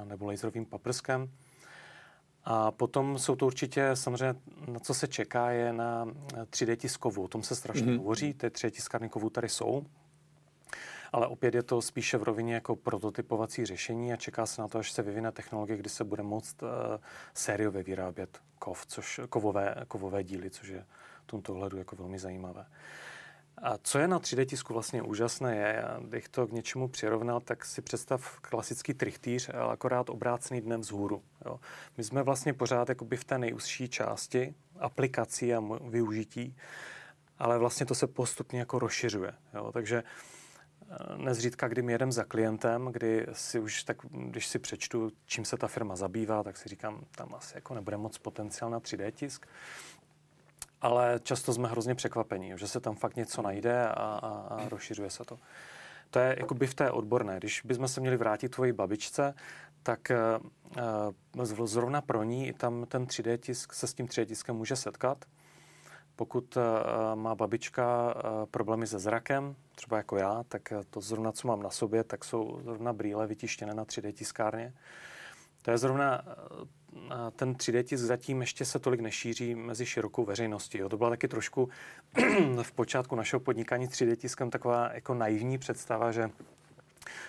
nebo 0.05 0.25
laserovým 0.25 0.65
paprskem. 0.65 1.29
A 2.43 2.71
potom 2.71 3.17
jsou 3.17 3.35
to 3.35 3.45
určitě, 3.45 3.89
samozřejmě, 3.93 4.35
na 4.67 4.79
co 4.79 4.93
se 4.93 5.07
čeká, 5.07 5.51
je 5.51 5.73
na 5.73 6.05
3D 6.49 6.75
tiskovu. 6.75 7.23
O 7.23 7.27
tom 7.27 7.43
se 7.43 7.55
strašně 7.55 7.87
mm-hmm. 7.87 7.97
hovoří, 7.97 8.33
ty 8.33 8.47
3D 8.47 8.71
tiskárny 8.71 9.09
kovů 9.09 9.29
tady 9.29 9.49
jsou. 9.49 9.85
Ale 11.11 11.27
opět 11.27 11.55
je 11.55 11.63
to 11.63 11.81
spíše 11.81 12.17
v 12.17 12.23
rovině 12.23 12.53
jako 12.53 12.75
prototypovací 12.75 13.65
řešení 13.65 14.13
a 14.13 14.15
čeká 14.15 14.45
se 14.45 14.61
na 14.61 14.67
to, 14.67 14.79
až 14.79 14.91
se 14.91 15.01
vyvine 15.01 15.31
technologie, 15.31 15.77
kdy 15.77 15.89
se 15.89 16.03
bude 16.03 16.23
moct 16.23 16.63
uh, 16.63 16.69
sériově 17.33 17.83
vyrábět 17.83 18.39
kov, 18.59 18.85
což, 18.85 19.19
kovové, 19.29 19.75
kovové 19.87 20.23
díly, 20.23 20.49
což 20.49 20.67
je 20.67 20.85
v 21.23 21.27
tomto 21.27 21.53
ohledu 21.53 21.77
jako 21.77 21.95
velmi 21.95 22.19
zajímavé. 22.19 22.65
A 23.57 23.77
co 23.83 23.99
je 23.99 24.07
na 24.07 24.19
3D 24.19 24.45
tisku 24.45 24.73
vlastně 24.73 25.01
úžasné 25.01 25.55
je, 25.55 25.81
já 25.81 25.99
bych 25.99 26.29
to 26.29 26.47
k 26.47 26.51
něčemu 26.51 26.87
přirovnal, 26.87 27.39
tak 27.39 27.65
si 27.65 27.81
představ 27.81 28.39
klasický 28.39 28.93
trichtýř, 28.93 29.49
ale 29.49 29.73
akorát 29.73 30.09
obrácený 30.09 30.61
dnem 30.61 30.81
vzhůru. 30.81 31.23
Jo. 31.45 31.59
My 31.97 32.03
jsme 32.03 32.23
vlastně 32.23 32.53
pořád 32.53 32.89
jakoby 32.89 33.17
v 33.17 33.23
té 33.23 33.37
nejúzší 33.37 33.89
části 33.89 34.53
aplikací 34.79 35.53
a 35.53 35.63
využití, 35.89 36.55
ale 37.39 37.57
vlastně 37.57 37.85
to 37.85 37.95
se 37.95 38.07
postupně 38.07 38.59
jako 38.59 38.79
rozšiřuje. 38.79 39.33
Jo. 39.53 39.71
Takže 39.71 40.03
eh, 40.03 40.40
nezřídka, 41.17 41.67
kdy 41.67 41.81
my 41.81 41.91
jedem 41.91 42.11
za 42.11 42.23
klientem, 42.23 42.85
kdy 42.91 43.27
si 43.33 43.59
už 43.59 43.83
tak, 43.83 43.97
když 44.11 44.47
si 44.47 44.59
přečtu, 44.59 45.11
čím 45.25 45.45
se 45.45 45.57
ta 45.57 45.67
firma 45.67 45.95
zabývá, 45.95 46.43
tak 46.43 46.57
si 46.57 46.69
říkám, 46.69 47.03
tam 47.15 47.35
asi 47.35 47.57
jako 47.57 47.73
nebude 47.73 47.97
moc 47.97 48.17
potenciál 48.17 48.71
na 48.71 48.79
3D 48.79 49.11
tisk 49.11 49.47
ale 50.81 51.19
často 51.23 51.53
jsme 51.53 51.67
hrozně 51.67 51.95
překvapení, 51.95 52.53
že 52.55 52.67
se 52.67 52.79
tam 52.79 52.95
fakt 52.95 53.15
něco 53.15 53.41
najde 53.41 53.87
a, 53.87 53.91
a, 53.93 54.29
a 54.49 54.69
rozšiřuje 54.69 55.09
se 55.09 55.25
to. 55.25 55.39
To 56.09 56.19
je 56.19 56.35
jakoby 56.39 56.67
v 56.67 56.73
té 56.73 56.91
odborné. 56.91 57.37
Když 57.37 57.61
bychom 57.65 57.87
se 57.87 58.01
měli 58.01 58.17
vrátit 58.17 58.49
tvoji 58.49 58.73
babičce, 58.73 59.33
tak 59.83 60.11
uh, 61.35 61.65
zrovna 61.65 62.01
pro 62.01 62.23
ní 62.23 62.53
tam 62.53 62.85
ten 62.85 63.05
3D 63.05 63.37
tisk 63.37 63.73
se 63.73 63.87
s 63.87 63.93
tím 63.93 64.05
3D 64.05 64.25
tiskem 64.25 64.55
může 64.55 64.75
setkat. 64.75 65.25
Pokud 66.21 66.57
uh, 66.57 66.63
má 67.15 67.35
babička 67.35 68.15
uh, 68.15 68.45
problémy 68.51 68.87
se 68.87 68.99
zrakem, 68.99 69.55
třeba 69.75 69.97
jako 69.97 70.17
já, 70.17 70.43
tak 70.47 70.73
to 70.89 71.01
zrovna, 71.01 71.31
co 71.31 71.47
mám 71.47 71.63
na 71.63 71.69
sobě, 71.69 72.03
tak 72.03 72.25
jsou 72.25 72.61
zrovna 72.63 72.93
brýle 72.93 73.27
vytištěné 73.27 73.73
na 73.73 73.85
3D 73.85 74.11
tiskárně. 74.11 74.73
To 75.61 75.71
je 75.71 75.77
zrovna 75.77 76.21
ten 77.35 77.53
3D 77.53 77.83
tisk 77.83 78.03
zatím 78.03 78.41
ještě 78.41 78.65
se 78.65 78.79
tolik 78.79 78.99
nešíří 78.99 79.55
mezi 79.55 79.85
širokou 79.85 80.25
veřejností. 80.25 80.77
Jo. 80.77 80.89
To 80.89 80.97
byla 80.97 81.09
taky 81.09 81.27
trošku 81.27 81.69
v 82.61 82.71
počátku 82.71 83.15
našeho 83.15 83.39
podnikání 83.39 83.87
3D 83.87 84.15
tiskem 84.15 84.49
taková 84.49 84.93
jako 84.93 85.13
naivní 85.13 85.57
představa, 85.57 86.11
že 86.11 86.29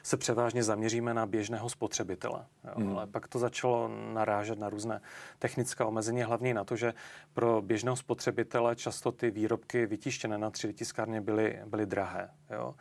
se 0.02 0.16
převážně 0.16 0.62
zaměříme 0.62 1.14
na 1.14 1.26
běžného 1.26 1.68
spotřebitele. 1.68 2.46
Jo. 2.64 2.72
Mm. 2.76 2.90
Ale 2.90 3.06
pak 3.06 3.28
to 3.28 3.38
začalo 3.38 3.90
narážet 4.12 4.58
na 4.58 4.68
různé 4.68 5.00
technické 5.38 5.84
omezení, 5.84 6.22
hlavně 6.22 6.54
na 6.54 6.64
to, 6.64 6.76
že 6.76 6.94
pro 7.32 7.62
běžného 7.62 7.96
spotřebitele 7.96 8.76
často 8.76 9.12
ty 9.12 9.30
výrobky 9.30 9.86
vytištěné 9.86 10.38
na 10.38 10.50
3D 10.50 10.72
tiskárně 10.72 11.20
byly, 11.20 11.60
byly 11.66 11.86
drahé. 11.86 12.30
Jo. 12.50 12.74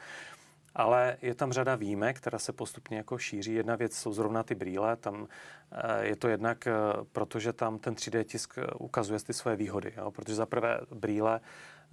Ale 0.76 1.18
je 1.22 1.36
tam 1.36 1.52
řada 1.52 1.76
výjimek, 1.76 2.18
která 2.18 2.40
se 2.40 2.54
postupně 2.54 2.98
jako 2.98 3.18
šíří. 3.18 3.54
Jedna 3.54 3.76
věc 3.76 3.98
jsou 3.98 4.14
zrovna 4.14 4.44
ty 4.44 4.56
brýle, 4.56 4.96
tam 4.96 5.28
eh, 5.72 6.08
je 6.08 6.16
to 6.16 6.28
jednak, 6.28 6.68
eh, 6.68 6.74
protože 7.12 7.54
tam 7.54 7.80
ten 7.80 7.94
3D 7.94 8.24
tisk 8.24 8.54
eh, 8.58 8.66
ukazuje 8.80 9.20
ty 9.20 9.34
své 9.34 9.56
výhody. 9.56 9.94
Jo? 9.98 10.12
Protože 10.12 10.36
za 10.36 10.46
prvé 10.46 10.80
brýle, 10.96 11.40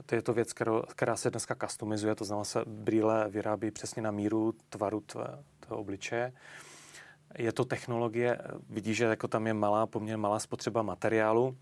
to 0.06 0.14
je 0.14 0.22
to 0.22 0.34
věc, 0.34 0.52
kterou, 0.52 0.82
která 0.82 1.16
se 1.16 1.30
dneska 1.30 1.54
customizuje, 1.54 2.14
to 2.14 2.24
znamená 2.24 2.44
se 2.44 2.62
brýle 2.66 3.28
vyrábí 3.28 3.70
přesně 3.70 4.02
na 4.02 4.10
míru 4.10 4.54
tvaru 4.68 5.00
tvé, 5.00 5.44
toho 5.60 5.80
obličeje. 5.80 6.32
Je 7.38 7.52
to 7.52 7.64
technologie, 7.64 8.38
vidí, 8.70 8.94
že 8.94 9.04
jako 9.04 9.28
tam 9.28 9.46
je 9.46 9.54
malá, 9.54 9.86
poměrně 9.86 10.16
malá 10.16 10.38
spotřeba 10.38 10.82
materiálu, 10.82 11.56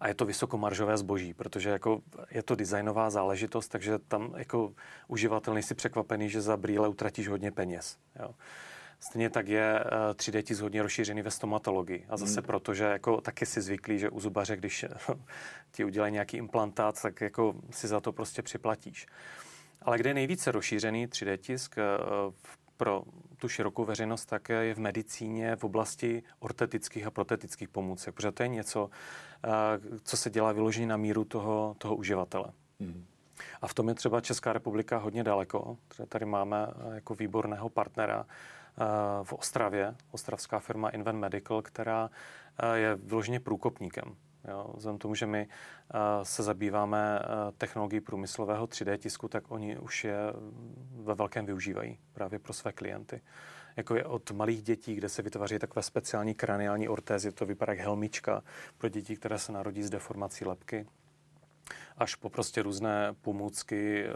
a 0.00 0.08
je 0.08 0.14
to 0.14 0.24
vysokomaržové 0.24 0.98
zboží, 0.98 1.34
protože 1.34 1.70
jako 1.70 2.00
je 2.30 2.42
to 2.42 2.54
designová 2.54 3.10
záležitost, 3.10 3.68
takže 3.68 3.98
tam 3.98 4.34
jako 4.36 4.72
uživatel 5.08 5.54
nejsi 5.54 5.74
překvapený, 5.74 6.30
že 6.30 6.40
za 6.40 6.56
brýle 6.56 6.88
utratíš 6.88 7.28
hodně 7.28 7.50
peněz. 7.52 7.96
Jo. 8.20 8.34
Stejně 9.00 9.30
tak 9.30 9.48
je 9.48 9.84
3D 10.12 10.38
eh, 10.38 10.42
tisk 10.42 10.62
hodně 10.62 10.82
rozšířený 10.82 11.22
ve 11.22 11.30
stomatologii. 11.30 12.06
A 12.08 12.16
zase 12.16 12.40
hmm. 12.40 12.46
proto, 12.46 12.74
že 12.74 12.84
jako 12.84 13.20
taky 13.20 13.46
si 13.46 13.60
zvyklí, 13.60 13.98
že 13.98 14.10
u 14.10 14.20
zubaře, 14.20 14.56
když 14.56 14.84
ti 15.70 15.84
udělají 15.84 16.12
nějaký 16.12 16.36
implantát, 16.36 17.02
tak 17.02 17.20
jako 17.20 17.54
si 17.70 17.88
za 17.88 18.00
to 18.00 18.12
prostě 18.12 18.42
připlatíš. 18.42 19.06
Ale 19.82 19.98
kde 19.98 20.10
je 20.10 20.14
nejvíce 20.14 20.52
rozšířený 20.52 21.06
3D 21.06 21.36
tisk 21.36 21.78
eh, 21.78 21.82
pro 22.76 23.02
tu 23.36 23.48
širokou 23.48 23.84
veřejnost, 23.84 24.26
tak 24.26 24.48
je 24.48 24.74
v 24.74 24.78
medicíně 24.78 25.56
v 25.56 25.64
oblasti 25.64 26.22
ortetických 26.38 27.06
a 27.06 27.10
protetických 27.10 27.68
pomůcek, 27.68 28.14
protože 28.14 28.32
to 28.32 28.42
je 28.42 28.48
něco, 28.48 28.90
eh, 29.44 29.48
co 30.02 30.16
se 30.16 30.30
dělá 30.30 30.52
vyloženě 30.52 30.86
na 30.86 30.96
míru 30.96 31.24
toho, 31.24 31.76
toho 31.78 31.96
uživatele. 31.96 32.52
Hmm. 32.80 33.06
A 33.62 33.68
v 33.68 33.74
tom 33.74 33.88
je 33.88 33.94
třeba 33.94 34.20
Česká 34.20 34.52
republika 34.52 34.98
hodně 34.98 35.24
daleko. 35.24 35.78
Tady 36.08 36.24
máme 36.24 36.66
jako 36.94 37.14
výborného 37.14 37.68
partnera 37.68 38.26
v 39.22 39.32
Ostravě, 39.32 39.94
ostravská 40.10 40.58
firma 40.58 40.88
Invent 40.88 41.18
Medical, 41.18 41.62
která 41.62 42.10
eh, 42.58 42.78
je 42.78 42.94
vyloženě 42.94 43.40
průkopníkem. 43.40 44.16
Vzhledem 44.74 44.98
tomu, 44.98 45.14
že 45.14 45.26
my 45.26 45.46
uh, 45.46 46.00
se 46.22 46.42
zabýváme 46.42 47.20
technologií 47.58 48.00
průmyslového 48.00 48.66
3D 48.66 48.96
tisku, 48.96 49.28
tak 49.28 49.50
oni 49.50 49.78
už 49.78 50.04
je 50.04 50.16
ve 50.96 51.14
velkém 51.14 51.46
využívají 51.46 51.98
právě 52.12 52.38
pro 52.38 52.52
své 52.52 52.72
klienty. 52.72 53.20
Jako 53.76 53.94
je 53.94 54.04
od 54.04 54.30
malých 54.30 54.62
dětí, 54.62 54.94
kde 54.94 55.08
se 55.08 55.22
vytváří 55.22 55.58
takové 55.58 55.82
speciální 55.82 56.34
kraniální 56.34 56.88
ortézy, 56.88 57.32
to 57.32 57.46
vypadá 57.46 57.72
jak 57.72 57.80
helmička 57.80 58.42
pro 58.78 58.88
děti, 58.88 59.16
které 59.16 59.38
se 59.38 59.52
narodí 59.52 59.82
s 59.82 59.90
deformací 59.90 60.44
lepky, 60.44 60.86
až 61.96 62.14
po 62.14 62.30
prostě 62.30 62.62
různé 62.62 63.14
pomůcky 63.20 64.06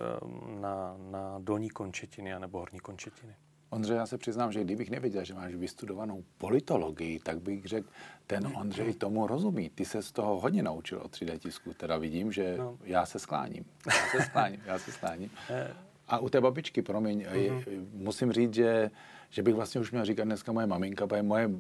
na, 0.61 0.97
na 0.99 1.39
dolní 1.39 1.71
končetiny 1.71 2.39
nebo 2.39 2.59
horní 2.59 2.81
končetiny. 2.81 3.37
Ondřej, 3.73 3.97
já 3.97 4.07
se 4.07 4.19
přiznám, 4.19 4.53
že 4.53 4.65
kdybych 4.65 4.91
nevěděl, 4.91 5.25
že 5.25 5.35
máš 5.35 5.55
vystudovanou 5.55 6.25
politologii, 6.39 7.19
tak 7.19 7.41
bych 7.41 7.67
řekl, 7.67 7.89
ten 8.27 8.53
Ondřej 8.57 8.95
tomu 8.95 9.27
rozumí. 9.27 9.71
Ty 9.71 9.85
se 9.85 10.03
z 10.03 10.13
toho 10.13 10.41
hodně 10.41 10.63
naučil 10.63 10.99
o 10.99 11.09
3D 11.09 11.39
tisku. 11.39 11.75
Teda 11.75 11.97
vidím, 11.97 12.33
že 12.33 12.55
no. 12.59 12.79
já 12.85 13.07
se 13.07 13.19
skláním. 13.19 13.65
Já 13.87 14.21
se 14.21 14.27
skláním, 14.27 14.61
já 14.67 14.79
se 14.79 14.93
skláním. 14.93 15.31
Eh. 15.51 15.71
A 16.09 16.19
u 16.19 16.29
té 16.29 16.41
babičky, 16.41 16.83
promiň, 16.83 17.25
uh-huh. 17.25 17.87
musím 17.93 18.33
říct, 18.33 18.55
že, 18.55 18.91
že 19.31 19.43
bych 19.43 19.55
vlastně 19.55 19.81
už 19.81 19.93
měl 19.93 20.05
říkat 20.05 20.25
dneska 20.25 20.53
moje 20.53 20.67
maminka, 20.67 21.07
protože 21.07 21.23
moje, 21.23 21.51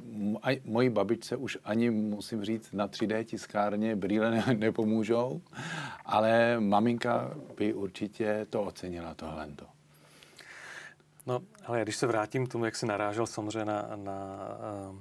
aj, 0.42 0.60
mojí 0.64 0.88
babičce 0.88 1.36
už 1.36 1.58
ani, 1.64 1.90
musím 1.90 2.44
říct, 2.44 2.72
na 2.72 2.88
3D 2.88 3.24
tiskárně 3.24 3.96
brýle 3.96 4.30
ne, 4.30 4.44
nepomůžou, 4.58 5.40
ale 6.04 6.60
maminka 6.60 7.34
by 7.56 7.74
určitě 7.74 8.46
to 8.50 8.62
ocenila, 8.62 9.14
tohle. 9.14 9.48
No, 11.26 11.40
ale 11.66 11.82
když 11.82 11.96
se 11.96 12.06
vrátím 12.06 12.46
k 12.46 12.52
tomu, 12.52 12.64
jak 12.64 12.76
jsi 12.76 12.86
narážel 12.86 13.26
samozřejmě 13.26 13.64
na, 13.64 13.88
na, 13.96 14.48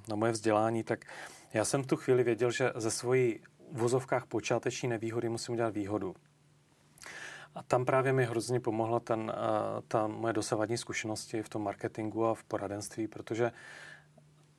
na 0.07 0.15
moje 0.15 0.31
vzdělání, 0.31 0.83
tak 0.83 1.05
já 1.53 1.65
jsem 1.65 1.83
v 1.83 1.87
tu 1.87 1.95
chvíli 1.95 2.23
věděl, 2.23 2.51
že 2.51 2.71
ze 2.75 2.91
svojí 2.91 3.39
v 3.71 3.77
vozovkách 3.77 4.25
počáteční 4.25 4.89
nevýhody 4.89 5.29
musím 5.29 5.53
udělat 5.53 5.73
výhodu. 5.73 6.15
A 7.55 7.63
tam 7.63 7.85
právě 7.85 8.13
mi 8.13 8.25
hrozně 8.25 8.59
pomohla 8.59 8.99
ten, 8.99 9.33
ta 9.87 10.07
moje 10.07 10.33
dosavadní 10.33 10.77
zkušenosti 10.77 11.43
v 11.43 11.49
tom 11.49 11.63
marketingu 11.63 12.25
a 12.25 12.33
v 12.33 12.43
poradenství, 12.43 13.07
protože 13.07 13.51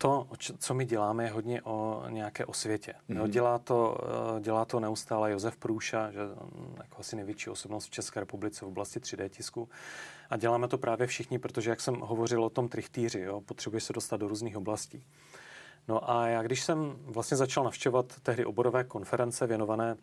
to, 0.03 0.29
co 0.59 0.75
my 0.75 0.85
děláme, 0.85 1.25
je 1.25 1.31
hodně 1.31 1.63
o 1.63 2.05
nějaké 2.09 2.47
osvětě. 2.47 2.93
Mm-hmm. 2.93 3.17
Jo, 3.17 3.27
dělá, 3.27 3.59
to, 3.59 3.99
eh, 4.37 4.41
dělá 4.41 4.65
to 4.65 4.81
neustále 4.81 5.31
Josef 5.31 5.57
Průša, 5.57 6.11
že 6.11 6.21
mm, 6.21 6.75
jako 6.79 6.97
asi 7.01 7.17
největší 7.17 7.51
osobnost 7.51 7.87
v 7.87 7.91
České 7.91 8.21
republice 8.21 8.65
v 8.65 8.69
oblasti 8.69 9.01
3D 9.01 9.29
tisku. 9.29 9.69
A 10.33 10.37
děláme 10.37 10.69
to 10.69 10.79
právě 10.79 11.07
všichni, 11.07 11.39
protože, 11.39 11.71
jak 11.71 11.81
jsem 11.81 11.95
hovořil 11.95 12.45
o 12.45 12.51
tom 12.51 12.69
trichtýři, 12.69 13.21
jo, 13.21 13.41
potřebuje 13.41 13.81
se 13.81 13.93
dostat 13.93 14.17
do 14.17 14.29
různých 14.29 14.57
oblastí. 14.57 15.07
No 15.89 16.11
a 16.11 16.29
já, 16.29 16.43
když 16.43 16.63
jsem 16.63 16.97
vlastně 17.01 17.37
začal 17.37 17.65
navštěvovat 17.65 18.21
tehdy 18.23 18.45
oborové 18.45 18.85
konference 18.85 19.47
věnované 19.47 19.97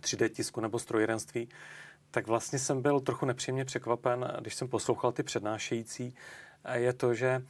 3D 0.00 0.28
tisku 0.28 0.60
nebo 0.60 0.78
strojírenství, 0.78 1.48
tak 2.10 2.26
vlastně 2.26 2.58
jsem 2.58 2.82
byl 2.82 3.00
trochu 3.00 3.26
nepříjemně 3.26 3.64
překvapen, 3.64 4.32
když 4.40 4.54
jsem 4.54 4.68
poslouchal 4.68 5.12
ty 5.12 5.22
přednášející, 5.22 6.14
je 6.72 6.92
to, 6.92 7.14
že 7.14 7.42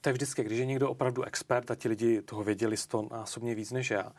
to 0.00 0.08
je 0.08 0.12
vždycky, 0.12 0.44
když 0.44 0.58
je 0.58 0.66
někdo 0.66 0.90
opravdu 0.90 1.22
expert 1.22 1.70
a 1.70 1.74
ti 1.74 1.88
lidi 1.88 2.22
toho 2.22 2.44
věděli 2.44 2.76
sto 2.76 3.08
násobně 3.10 3.54
víc 3.54 3.72
než 3.72 3.90
já, 3.90 4.12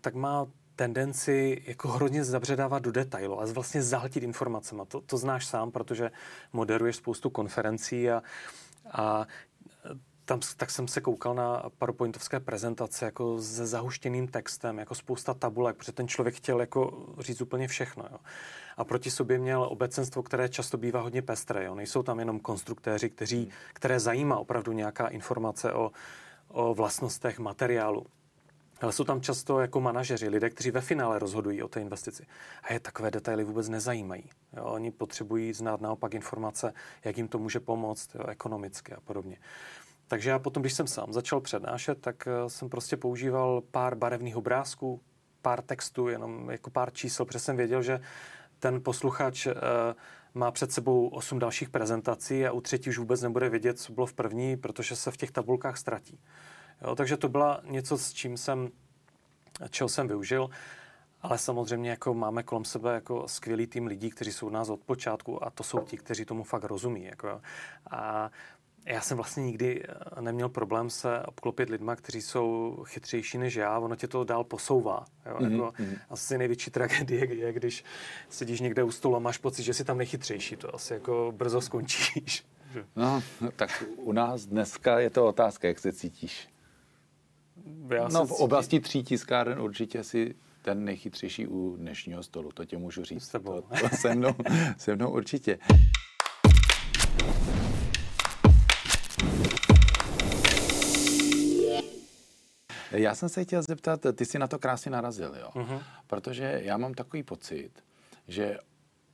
tak 0.00 0.14
má 0.14 0.46
tendenci 0.80 1.62
jako 1.66 1.88
hrozně 1.88 2.24
zabředávat 2.24 2.82
do 2.82 2.92
detailu 2.92 3.40
a 3.40 3.44
vlastně 3.52 3.82
zahltit 3.82 4.22
informacemi. 4.22 4.82
To, 4.88 5.00
to 5.00 5.16
znáš 5.16 5.46
sám, 5.46 5.70
protože 5.70 6.10
moderuješ 6.52 6.96
spoustu 6.96 7.30
konferencí 7.30 8.10
a, 8.10 8.22
a 8.92 9.26
tam, 10.24 10.40
tak 10.56 10.70
jsem 10.70 10.88
se 10.88 11.00
koukal 11.00 11.34
na 11.34 11.62
PowerPointovské 11.78 12.40
prezentace 12.40 13.04
jako 13.04 13.42
se 13.42 13.66
zahuštěným 13.66 14.28
textem, 14.28 14.78
jako 14.78 14.94
spousta 14.94 15.34
tabulek, 15.34 15.76
protože 15.76 15.92
ten 15.92 16.08
člověk 16.08 16.34
chtěl 16.34 16.60
jako 16.60 17.06
říct 17.18 17.40
úplně 17.40 17.68
všechno. 17.68 18.04
Jo. 18.12 18.18
A 18.76 18.84
proti 18.84 19.10
sobě 19.10 19.38
měl 19.38 19.62
obecenstvo, 19.62 20.22
které 20.22 20.48
často 20.48 20.78
bývá 20.78 21.00
hodně 21.00 21.22
pestré. 21.22 21.64
Jo. 21.64 21.74
Nejsou 21.74 22.02
tam 22.02 22.18
jenom 22.18 22.40
konstruktéři, 22.40 23.10
kteří, 23.10 23.48
které 23.72 24.00
zajímá 24.00 24.36
opravdu 24.38 24.72
nějaká 24.72 25.08
informace 25.08 25.72
o, 25.72 25.90
o 26.48 26.74
vlastnostech 26.74 27.38
materiálu. 27.38 28.06
Ale 28.80 28.92
jsou 28.92 29.04
tam 29.04 29.20
často 29.20 29.60
jako 29.60 29.80
manažeři, 29.80 30.28
lidé, 30.28 30.50
kteří 30.50 30.70
ve 30.70 30.80
finále 30.80 31.18
rozhodují 31.18 31.62
o 31.62 31.68
té 31.68 31.80
investici. 31.80 32.26
A 32.62 32.72
je 32.72 32.80
takové 32.80 33.10
detaily 33.10 33.44
vůbec 33.44 33.68
nezajímají. 33.68 34.24
Jo, 34.56 34.64
oni 34.64 34.90
potřebují 34.90 35.52
znát 35.52 35.80
naopak 35.80 36.14
informace, 36.14 36.72
jak 37.04 37.16
jim 37.16 37.28
to 37.28 37.38
může 37.38 37.60
pomoct 37.60 38.14
jo, 38.14 38.24
ekonomicky 38.26 38.92
a 38.92 39.00
podobně. 39.00 39.36
Takže 40.08 40.30
já 40.30 40.38
potom, 40.38 40.62
když 40.62 40.72
jsem 40.72 40.86
sám 40.86 41.12
začal 41.12 41.40
přednášet, 41.40 42.00
tak 42.00 42.28
eh, 42.28 42.50
jsem 42.50 42.68
prostě 42.68 42.96
používal 42.96 43.60
pár 43.70 43.94
barevných 43.94 44.36
obrázků, 44.36 45.00
pár 45.42 45.62
textů, 45.62 46.08
jenom 46.08 46.50
jako 46.50 46.70
pár 46.70 46.92
čísel, 46.92 47.26
protože 47.26 47.38
jsem 47.38 47.56
věděl, 47.56 47.82
že 47.82 48.00
ten 48.58 48.82
posluchač 48.82 49.46
uh, 49.46 49.52
má 50.34 50.50
před 50.50 50.72
sebou 50.72 51.08
osm 51.08 51.38
dalších 51.38 51.68
prezentací 51.68 52.46
a 52.46 52.52
u 52.52 52.60
třetí 52.60 52.90
už 52.90 52.98
vůbec 52.98 53.22
nebude 53.22 53.48
vědět, 53.48 53.78
co 53.78 53.92
bylo 53.92 54.06
v 54.06 54.12
první, 54.12 54.56
protože 54.56 54.96
se 54.96 55.10
v 55.10 55.16
těch 55.16 55.30
tabulkách 55.30 55.76
ztratí. 55.76 56.20
Jo, 56.82 56.94
takže 56.94 57.16
to 57.16 57.28
byla 57.28 57.60
něco, 57.64 57.98
s 57.98 58.12
čím 58.12 58.36
jsem, 58.36 58.70
čeho 59.70 59.88
jsem 59.88 60.08
využil. 60.08 60.50
Ale 61.22 61.38
samozřejmě 61.38 61.90
jako 61.90 62.14
máme 62.14 62.42
kolem 62.42 62.64
sebe 62.64 62.94
jako 62.94 63.28
skvělý 63.28 63.66
tým 63.66 63.86
lidí, 63.86 64.10
kteří 64.10 64.32
jsou 64.32 64.46
u 64.46 64.50
nás 64.50 64.68
od 64.68 64.80
počátku 64.80 65.44
a 65.44 65.50
to 65.50 65.62
jsou 65.62 65.78
ti, 65.78 65.96
kteří 65.96 66.24
tomu 66.24 66.42
fakt 66.42 66.64
rozumí. 66.64 67.04
Jako. 67.04 67.40
A 67.90 68.30
já 68.86 69.00
jsem 69.00 69.16
vlastně 69.16 69.42
nikdy 69.42 69.82
eh, 69.82 70.22
neměl 70.22 70.48
problém 70.48 70.90
se 70.90 71.22
obklopit 71.22 71.68
lidma, 71.68 71.96
kteří 71.96 72.22
jsou 72.22 72.78
chytřejší 72.86 73.38
než 73.38 73.54
já, 73.54 73.78
ono 73.78 73.96
tě 73.96 74.08
to 74.08 74.24
dál 74.24 74.44
posouvá. 74.44 75.04
Jo? 75.26 75.36
Mm-hmm. 75.36 75.52
Jako, 75.52 75.72
mhm. 75.78 75.96
asi 76.10 76.38
největší 76.38 76.70
tragédie 76.70 77.34
je, 77.34 77.52
když 77.52 77.84
sedíš 78.28 78.60
někde 78.60 78.82
u 78.82 78.90
stolu 78.90 79.16
a 79.16 79.18
máš 79.18 79.38
pocit, 79.38 79.62
že 79.62 79.74
jsi 79.74 79.84
tam 79.84 79.98
nechytřejší, 79.98 80.56
to 80.56 80.74
asi 80.74 80.94
jako 80.94 81.32
brzo 81.36 81.60
skončíš. 81.60 82.44
No, 82.96 83.22
tak 83.56 83.84
u 83.96 84.12
nás 84.12 84.46
dneska 84.46 84.98
je 84.98 85.10
to 85.10 85.26
otázka, 85.26 85.68
jak 85.68 85.78
se 85.78 85.92
cítíš. 85.92 86.49
Já 87.94 88.08
no, 88.08 88.26
v 88.26 88.32
oblasti 88.32 88.80
tří 88.80 89.02
tiskáren 89.02 89.60
určitě 89.60 90.04
si 90.04 90.34
ten 90.62 90.84
nejchytřejší 90.84 91.46
u 91.46 91.76
dnešního 91.76 92.22
stolu, 92.22 92.52
to 92.52 92.64
tě 92.64 92.78
můžu 92.78 93.04
říct. 93.04 93.22
S 93.24 93.28
tebou. 93.28 93.60
To, 93.60 93.88
to 93.88 93.96
se, 93.96 94.14
mnou, 94.14 94.34
se 94.76 94.96
mnou 94.96 95.10
určitě. 95.10 95.58
Já 102.90 103.14
jsem 103.14 103.28
se 103.28 103.44
chtěl 103.44 103.62
zeptat, 103.62 104.06
ty 104.14 104.26
jsi 104.26 104.38
na 104.38 104.46
to 104.46 104.58
krásně 104.58 104.90
narazil, 104.90 105.34
jo? 105.40 105.50
Uh-huh. 105.54 105.82
Protože 106.06 106.60
já 106.64 106.76
mám 106.76 106.94
takový 106.94 107.22
pocit, 107.22 107.70
že 108.28 108.58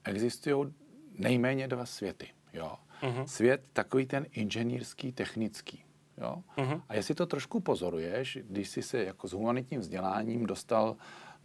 existují 0.05 0.75
nejméně 1.19 1.69
dva 1.69 1.87
světy, 1.87 2.29
jo? 2.53 2.77
Uh-huh. 3.03 3.25
Svět 3.25 3.65
takový 3.73 4.07
ten 4.07 4.27
inženýrský, 4.33 5.13
technický, 5.13 5.85
jo? 6.19 6.43
Uh-huh. 6.57 6.83
A 6.89 6.95
jestli 6.95 7.15
to 7.15 7.27
trošku 7.27 7.61
pozoruješ, 7.61 8.39
když 8.43 8.69
jsi 8.69 8.83
se 8.83 9.05
jako 9.05 9.29
s 9.29 9.33
humanitním 9.33 9.81
vzděláním 9.81 10.47
dostal 10.47 10.97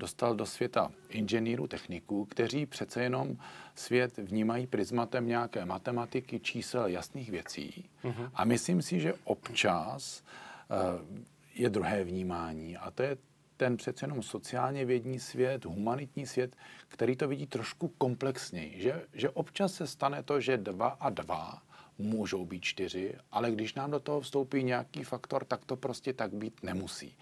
dostal 0.02 0.36
do 0.36 0.46
světa 0.46 0.92
inženýrů, 1.10 1.68
techniků, 1.68 2.26
kteří 2.26 2.66
přece 2.66 3.04
jenom 3.04 3.38
svět 3.76 4.18
vnímají 4.18 4.68
prismatem 4.68 5.28
nějaké 5.28 5.66
matematiky, 5.66 6.40
čísel, 6.40 6.88
jasných 6.88 7.32
věcí. 7.32 7.90
Uh-huh. 8.04 8.30
A 8.34 8.46
myslím 8.46 8.82
si, 8.82 9.00
že 9.00 9.14
občas 9.24 10.24
uh, 10.70 11.18
je 11.56 11.70
druhé 11.70 12.04
vnímání 12.04 12.78
a 12.78 12.92
to 12.92 13.04
je 13.04 13.18
ten 13.58 13.78
přece 13.78 14.06
jenom 14.06 14.24
sociálně 14.24 14.86
vědní 14.86 15.20
svět, 15.20 15.66
humanitní 15.66 16.26
svět, 16.26 16.56
který 16.88 17.16
to 17.16 17.28
vidí 17.28 17.48
trošku 17.48 17.88
komplexněji. 17.88 18.82
Že, 18.82 19.06
že 19.14 19.30
občas 19.30 19.74
se 19.74 19.88
stane 19.88 20.24
to, 20.24 20.42
že 20.42 20.58
dva 20.58 20.88
a 20.88 21.10
dva 21.10 21.62
můžou 21.98 22.46
být 22.46 22.64
čtyři, 22.64 23.16
ale 23.32 23.52
když 23.52 23.74
nám 23.74 23.92
do 23.92 24.00
toho 24.00 24.22
vstoupí 24.22 24.64
nějaký 24.64 25.04
faktor, 25.04 25.46
tak 25.46 25.66
to 25.66 25.76
prostě 25.76 26.14
tak 26.14 26.34
být 26.34 26.64
nemusí. 26.64 27.16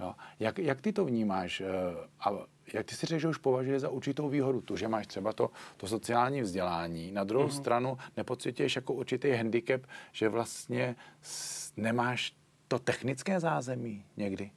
Jo. 0.00 0.14
Jak, 0.40 0.58
jak 0.58 0.80
ty 0.80 0.92
to 0.92 1.04
vnímáš? 1.04 1.60
Eh, 1.60 1.66
a 2.20 2.30
jak 2.72 2.86
ty 2.86 2.94
si 2.94 3.06
řekl, 3.06 3.20
že 3.20 3.28
už 3.28 3.38
považuješ 3.38 3.80
za 3.80 3.88
určitou 3.88 4.28
výhodu 4.28 4.60
tu, 4.60 4.76
že 4.76 4.88
máš 4.88 5.06
třeba 5.06 5.32
to, 5.32 5.50
to 5.76 5.86
sociální 5.86 6.42
vzdělání. 6.42 7.12
Na 7.12 7.24
druhou 7.24 7.46
mm-hmm. 7.46 7.60
stranu 7.60 7.98
nepocituješ 8.16 8.76
jako 8.76 8.94
určitý 8.94 9.30
handicap, 9.30 9.82
že 10.12 10.28
vlastně 10.28 10.96
nemáš 11.76 12.36
to 12.68 12.78
technické 12.78 13.40
zázemí 13.40 14.04
někdy? 14.16 14.50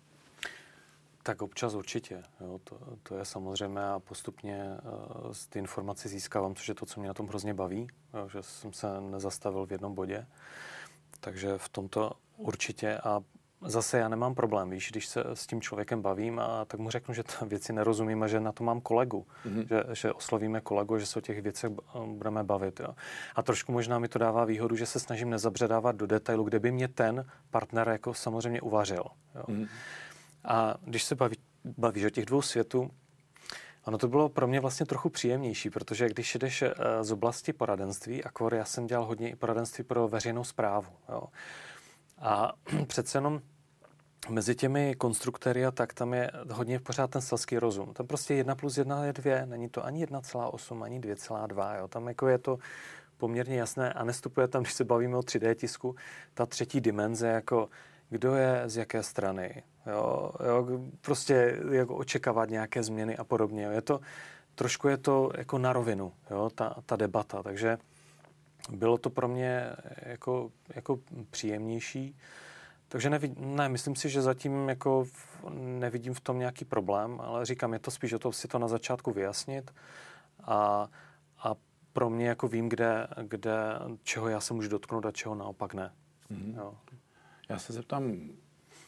Tak 1.23 1.41
občas 1.41 1.73
určitě. 1.73 2.23
Jo, 2.41 2.59
to, 2.63 2.79
to 3.03 3.17
je 3.17 3.25
samozřejmé 3.25 3.89
a 3.89 3.99
postupně 3.99 4.65
uh, 5.25 5.31
ty 5.49 5.59
informace 5.59 6.09
získávám, 6.09 6.55
což 6.55 6.69
je 6.69 6.75
to, 6.75 6.85
co 6.85 6.99
mě 6.99 7.07
na 7.07 7.13
tom 7.13 7.27
hrozně 7.27 7.53
baví, 7.53 7.87
jo, 8.13 8.29
že 8.29 8.43
jsem 8.43 8.73
se 8.73 9.01
nezastavil 9.01 9.65
v 9.65 9.71
jednom 9.71 9.95
bodě. 9.95 10.27
Takže 11.19 11.57
v 11.57 11.69
tomto 11.69 12.11
určitě 12.37 12.97
a 12.97 13.21
zase 13.61 13.97
já 13.97 14.09
nemám 14.09 14.35
problém, 14.35 14.69
víš, 14.69 14.91
když 14.91 15.07
se 15.07 15.23
s 15.33 15.47
tím 15.47 15.61
člověkem 15.61 16.01
bavím 16.01 16.39
a 16.39 16.65
tak 16.65 16.79
mu 16.79 16.89
řeknu, 16.89 17.13
že 17.13 17.23
ta 17.23 17.45
věci 17.45 17.73
nerozumím 17.73 18.23
a 18.23 18.27
že 18.27 18.39
na 18.39 18.51
to 18.51 18.63
mám 18.63 18.81
kolegu, 18.81 19.27
mm-hmm. 19.45 19.67
že, 19.67 19.95
že 19.95 20.13
oslovíme 20.13 20.61
kolegu, 20.61 20.97
že 20.97 21.05
se 21.05 21.19
o 21.19 21.21
těch 21.21 21.41
věcech 21.41 21.71
budeme 22.05 22.43
bavit. 22.43 22.79
Jo. 22.79 22.95
A 23.35 23.43
trošku 23.43 23.71
možná 23.71 23.99
mi 23.99 24.07
to 24.07 24.19
dává 24.19 24.45
výhodu, 24.45 24.75
že 24.75 24.85
se 24.85 24.99
snažím 24.99 25.29
nezabředávat 25.29 25.95
do 25.95 26.07
detailu, 26.07 26.43
kde 26.43 26.59
by 26.59 26.71
mě 26.71 26.87
ten 26.87 27.25
partner 27.51 27.87
jako 27.89 28.13
samozřejmě 28.13 28.61
uvařil. 28.61 29.03
Jo. 29.35 29.43
Mm-hmm. 29.47 29.67
A 30.43 30.75
když 30.81 31.03
se 31.03 31.15
baví, 31.15 31.37
bavíš 31.63 32.05
o 32.05 32.09
těch 32.09 32.25
dvou 32.25 32.41
světů, 32.41 32.91
Ono 33.89 33.97
to 33.97 34.07
bylo 34.07 34.29
pro 34.29 34.47
mě 34.47 34.59
vlastně 34.59 34.85
trochu 34.85 35.09
příjemnější, 35.09 35.69
protože 35.69 36.09
když 36.09 36.35
jdeš 36.35 36.61
eh, 36.61 36.73
z 37.01 37.11
oblasti 37.11 37.53
poradenství, 37.53 38.23
a 38.23 38.29
já 38.55 38.65
jsem 38.65 38.87
dělal 38.87 39.05
hodně 39.05 39.29
i 39.29 39.35
poradenství 39.35 39.83
pro 39.83 40.07
veřejnou 40.07 40.43
zprávu. 40.43 40.87
Jo. 41.09 41.23
A 42.19 42.53
přece 42.87 43.17
jenom 43.17 43.41
mezi 44.29 44.55
těmi 44.55 44.95
konstruktory 44.95 45.65
a 45.65 45.71
tak 45.71 45.93
tam 45.93 46.13
je 46.13 46.31
hodně 46.51 46.79
pořád 46.79 47.11
ten 47.11 47.21
selský 47.21 47.59
rozum. 47.59 47.93
Tam 47.93 48.07
prostě 48.07 48.33
jedna 48.33 48.55
plus 48.55 48.77
jedna 48.77 49.05
je 49.05 49.13
dvě, 49.13 49.45
není 49.45 49.69
to 49.69 49.85
ani 49.85 50.05
1,8, 50.05 50.83
ani 50.83 50.99
2,2. 50.99 51.77
Jo. 51.77 51.87
Tam 51.87 52.07
jako 52.07 52.27
je 52.27 52.37
to 52.37 52.57
poměrně 53.17 53.59
jasné 53.59 53.93
a 53.93 54.03
nestupuje 54.03 54.47
tam, 54.47 54.61
když 54.61 54.73
se 54.73 54.83
bavíme 54.83 55.17
o 55.17 55.21
3D 55.21 55.55
tisku, 55.55 55.95
ta 56.33 56.45
třetí 56.45 56.81
dimenze, 56.81 57.27
jako 57.27 57.69
kdo 58.09 58.35
je 58.35 58.63
z 58.65 58.77
jaké 58.77 59.03
strany, 59.03 59.63
jo, 59.87 60.31
jo, 60.47 60.67
prostě 61.01 61.59
jako 61.71 61.95
očekávat 61.95 62.49
nějaké 62.49 62.83
změny 62.83 63.17
a 63.17 63.23
podobně. 63.23 63.63
Jo. 63.63 63.71
Je 63.71 63.81
to, 63.81 63.99
trošku 64.55 64.87
je 64.87 64.97
to 64.97 65.31
jako 65.37 65.57
na 65.57 65.73
rovinu, 65.73 66.13
jo, 66.31 66.49
ta, 66.55 66.75
ta 66.85 66.95
debata, 66.95 67.43
takže 67.43 67.77
bylo 68.71 68.97
to 68.97 69.09
pro 69.09 69.27
mě 69.27 69.69
jako, 69.97 70.51
jako 70.75 70.99
příjemnější. 71.29 72.17
Takže 72.87 73.09
nevid, 73.09 73.39
ne, 73.39 73.69
myslím 73.69 73.95
si, 73.95 74.09
že 74.09 74.21
zatím 74.21 74.69
jako 74.69 75.05
nevidím 75.53 76.13
v 76.13 76.19
tom 76.19 76.39
nějaký 76.39 76.65
problém, 76.65 77.21
ale 77.21 77.45
říkám, 77.45 77.73
je 77.73 77.79
to 77.79 77.91
spíš 77.91 78.13
o 78.13 78.19
to 78.19 78.31
si 78.31 78.47
to 78.47 78.59
na 78.59 78.67
začátku 78.67 79.11
vyjasnit 79.11 79.71
a, 80.43 80.87
a 81.43 81.55
pro 81.93 82.09
mě 82.09 82.27
jako 82.27 82.47
vím, 82.47 82.69
kde, 82.69 83.07
kde, 83.23 83.53
čeho 84.03 84.27
já 84.27 84.39
se 84.39 84.53
můžu 84.53 84.69
dotknout 84.69 85.05
a 85.05 85.11
čeho 85.11 85.35
naopak 85.35 85.73
ne. 85.73 85.91
Mm-hmm. 86.31 86.57
Jo. 86.57 86.73
Já 87.49 87.59
se 87.59 87.73
zeptám, 87.73 88.29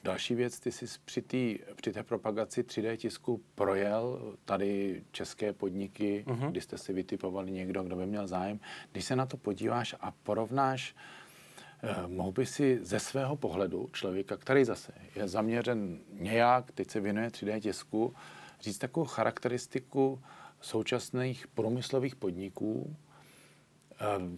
další 0.04 0.36
věc, 0.36 0.60
ty 0.60 0.72
jsi 0.72 0.86
při, 1.06 1.22
tý, 1.22 1.60
při 1.76 1.94
té 1.94 2.04
propagaci 2.04 2.64
3D 2.64 2.98
tisku 2.98 3.42
projel 3.56 4.36
tady 4.46 5.04
české 5.12 5.54
podniky, 5.54 6.24
mm-hmm. 6.28 6.52
kdy 6.52 6.62
jste 6.62 6.78
si 6.78 6.94
vytipovali 6.94 7.52
někdo, 7.52 7.84
kdo 7.84 7.96
by 7.96 8.06
měl 8.06 8.28
zájem. 8.28 8.60
Když 8.92 9.06
se 9.06 9.16
na 9.16 9.26
to 9.26 9.38
podíváš 9.38 9.96
a 10.00 10.12
porovnáš, 10.12 10.96
eh, 11.84 12.08
mohl 12.08 12.32
by 12.32 12.46
si 12.46 12.80
ze 12.82 13.00
svého 13.00 13.36
pohledu 13.36 13.90
člověka, 13.94 14.38
který 14.38 14.66
zase 14.66 14.94
je 15.16 15.28
zaměřen 15.28 16.00
nějak, 16.14 16.72
teď 16.72 16.92
se 16.92 17.00
věnuje 17.00 17.30
3D 17.30 17.60
tisku, 17.60 18.14
říct 18.62 18.78
takovou 18.78 19.06
charakteristiku 19.06 20.22
současných 20.62 21.48
průmyslových 21.48 22.16
podniků, 22.16 22.96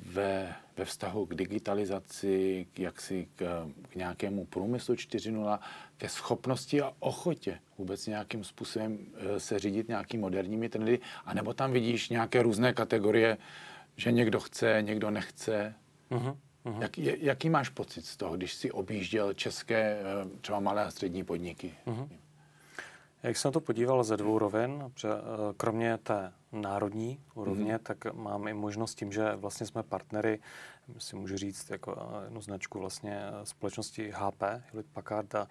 ve, 0.06 0.54
ve 0.78 0.86
vztahu 0.86 1.26
k 1.26 1.36
digitalizaci, 1.36 2.67
k, 2.73 2.80
jaksi 2.80 3.28
k, 3.36 3.67
k 3.89 3.95
nějakému 3.95 4.45
průmyslu 4.45 4.95
4.0, 4.95 5.60
ke 5.97 6.10
schopnosti 6.10 6.82
a 6.82 6.93
ochotě 6.99 7.60
vůbec 7.78 8.08
nějakým 8.08 8.43
způsobem 8.43 8.99
e, 9.15 9.39
se 9.39 9.60
řídit 9.60 9.88
nějakými 9.88 10.21
moderními 10.21 10.69
trendy, 10.69 10.99
anebo 11.26 11.54
tam 11.54 11.71
vidíš 11.71 12.10
nějaké 12.10 12.43
různé 12.43 12.73
kategorie, 12.73 13.38
že 13.95 14.12
někdo 14.12 14.39
chce, 14.39 14.78
někdo 14.82 15.12
nechce. 15.12 15.76
Uh-huh, 16.12 16.38
uh-huh. 16.65 16.82
Jak, 16.82 16.97
jaký 16.97 17.49
máš 17.49 17.69
pocit 17.69 18.06
z 18.06 18.17
toho, 18.17 18.38
když 18.38 18.54
si 18.54 18.71
objížděl 18.71 19.34
české 19.34 19.78
e, 19.78 20.04
třeba 20.41 20.60
malé 20.60 20.86
a 20.86 20.91
střední 20.91 21.23
podniky? 21.23 21.73
Uh-huh. 21.88 22.08
Jak 23.23 23.38
jsem 23.38 23.51
to 23.51 23.59
podíval 23.59 24.03
ze 24.03 24.17
dvou 24.17 24.39
rovin, 24.39 24.83
protože 24.93 25.09
e, 25.09 25.53
kromě 25.57 25.97
té 25.97 26.33
národní 26.51 27.19
úrovně, 27.33 27.75
mm-hmm. 27.75 27.83
tak 27.83 28.13
mám 28.13 28.47
i 28.47 28.53
možnost 28.53 28.95
tím, 28.95 29.12
že 29.12 29.36
vlastně 29.36 29.65
jsme 29.65 29.83
partnery, 29.83 30.39
si 30.97 31.15
můžu 31.15 31.38
říct 31.38 31.69
jako 31.69 31.97
eh, 31.97 32.23
jednu 32.23 32.41
značku 32.41 32.79
vlastně 32.79 33.21
eh, 33.23 33.45
společnosti 33.45 34.12
HP, 34.15 34.41
Hewlett 34.41 34.89
Packard 34.93 35.36
a, 35.36 35.47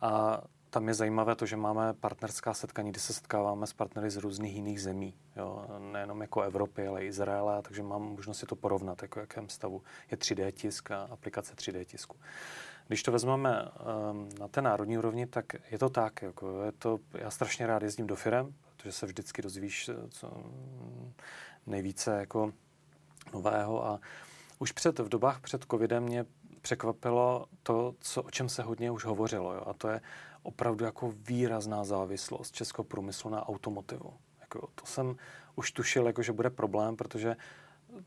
a 0.00 0.42
tam 0.70 0.88
je 0.88 0.94
zajímavé 0.94 1.34
to, 1.34 1.46
že 1.46 1.56
máme 1.56 1.94
partnerská 1.94 2.54
setkání, 2.54 2.90
kde 2.90 3.00
se 3.00 3.12
setkáváme 3.12 3.66
s 3.66 3.72
partnery 3.72 4.10
z 4.10 4.16
různých 4.16 4.54
jiných 4.54 4.82
zemí. 4.82 5.14
Jo? 5.36 5.66
Nejenom 5.92 6.20
jako 6.20 6.42
Evropy, 6.42 6.86
ale 6.86 7.04
i 7.04 7.06
Izraele, 7.06 7.62
takže 7.62 7.82
mám 7.82 8.02
možnost 8.02 8.38
si 8.38 8.46
to 8.46 8.56
porovnat, 8.56 9.02
jako 9.02 9.20
jakém 9.20 9.48
stavu 9.48 9.82
je 10.10 10.16
3D 10.16 10.52
tisk 10.52 10.90
a 10.90 11.02
aplikace 11.02 11.54
3D 11.54 11.84
tisku. 11.84 12.16
Když 12.88 13.02
to 13.02 13.12
vezmeme 13.12 13.62
um, 13.62 14.28
na 14.40 14.48
té 14.48 14.62
národní 14.62 14.98
úrovni, 14.98 15.26
tak 15.26 15.44
je 15.70 15.78
to 15.78 15.88
tak. 15.88 16.22
Jako 16.22 16.62
je 16.62 16.72
to, 16.72 16.98
já 17.14 17.30
strašně 17.30 17.66
rád 17.66 17.82
jezdím 17.82 18.06
do 18.06 18.16
firem, 18.16 18.54
protože 18.76 18.92
se 18.92 19.06
vždycky 19.06 19.42
dozvíš 19.42 19.88
eh, 19.88 19.94
co 20.08 20.32
nejvíce 21.66 22.18
jako 22.18 22.52
nového 23.32 23.86
a 23.86 24.00
už 24.58 24.72
před, 24.72 24.98
v 24.98 25.08
dobách 25.08 25.40
před 25.40 25.64
covidem 25.70 26.02
mě 26.02 26.24
překvapilo 26.60 27.46
to, 27.62 27.94
co, 28.00 28.22
o 28.22 28.30
čem 28.30 28.48
se 28.48 28.62
hodně 28.62 28.90
už 28.90 29.04
hovořilo. 29.04 29.54
Jo? 29.54 29.62
A 29.66 29.72
to 29.72 29.88
je 29.88 30.00
opravdu 30.42 30.84
jako 30.84 31.12
výrazná 31.16 31.84
závislost 31.84 32.54
českého 32.54 32.84
průmyslu 32.84 33.30
na 33.30 33.48
automotivu. 33.48 34.14
Jako, 34.40 34.68
to 34.74 34.86
jsem 34.86 35.16
už 35.54 35.72
tušil, 35.72 36.06
jako, 36.06 36.22
že 36.22 36.32
bude 36.32 36.50
problém, 36.50 36.96
protože 36.96 37.36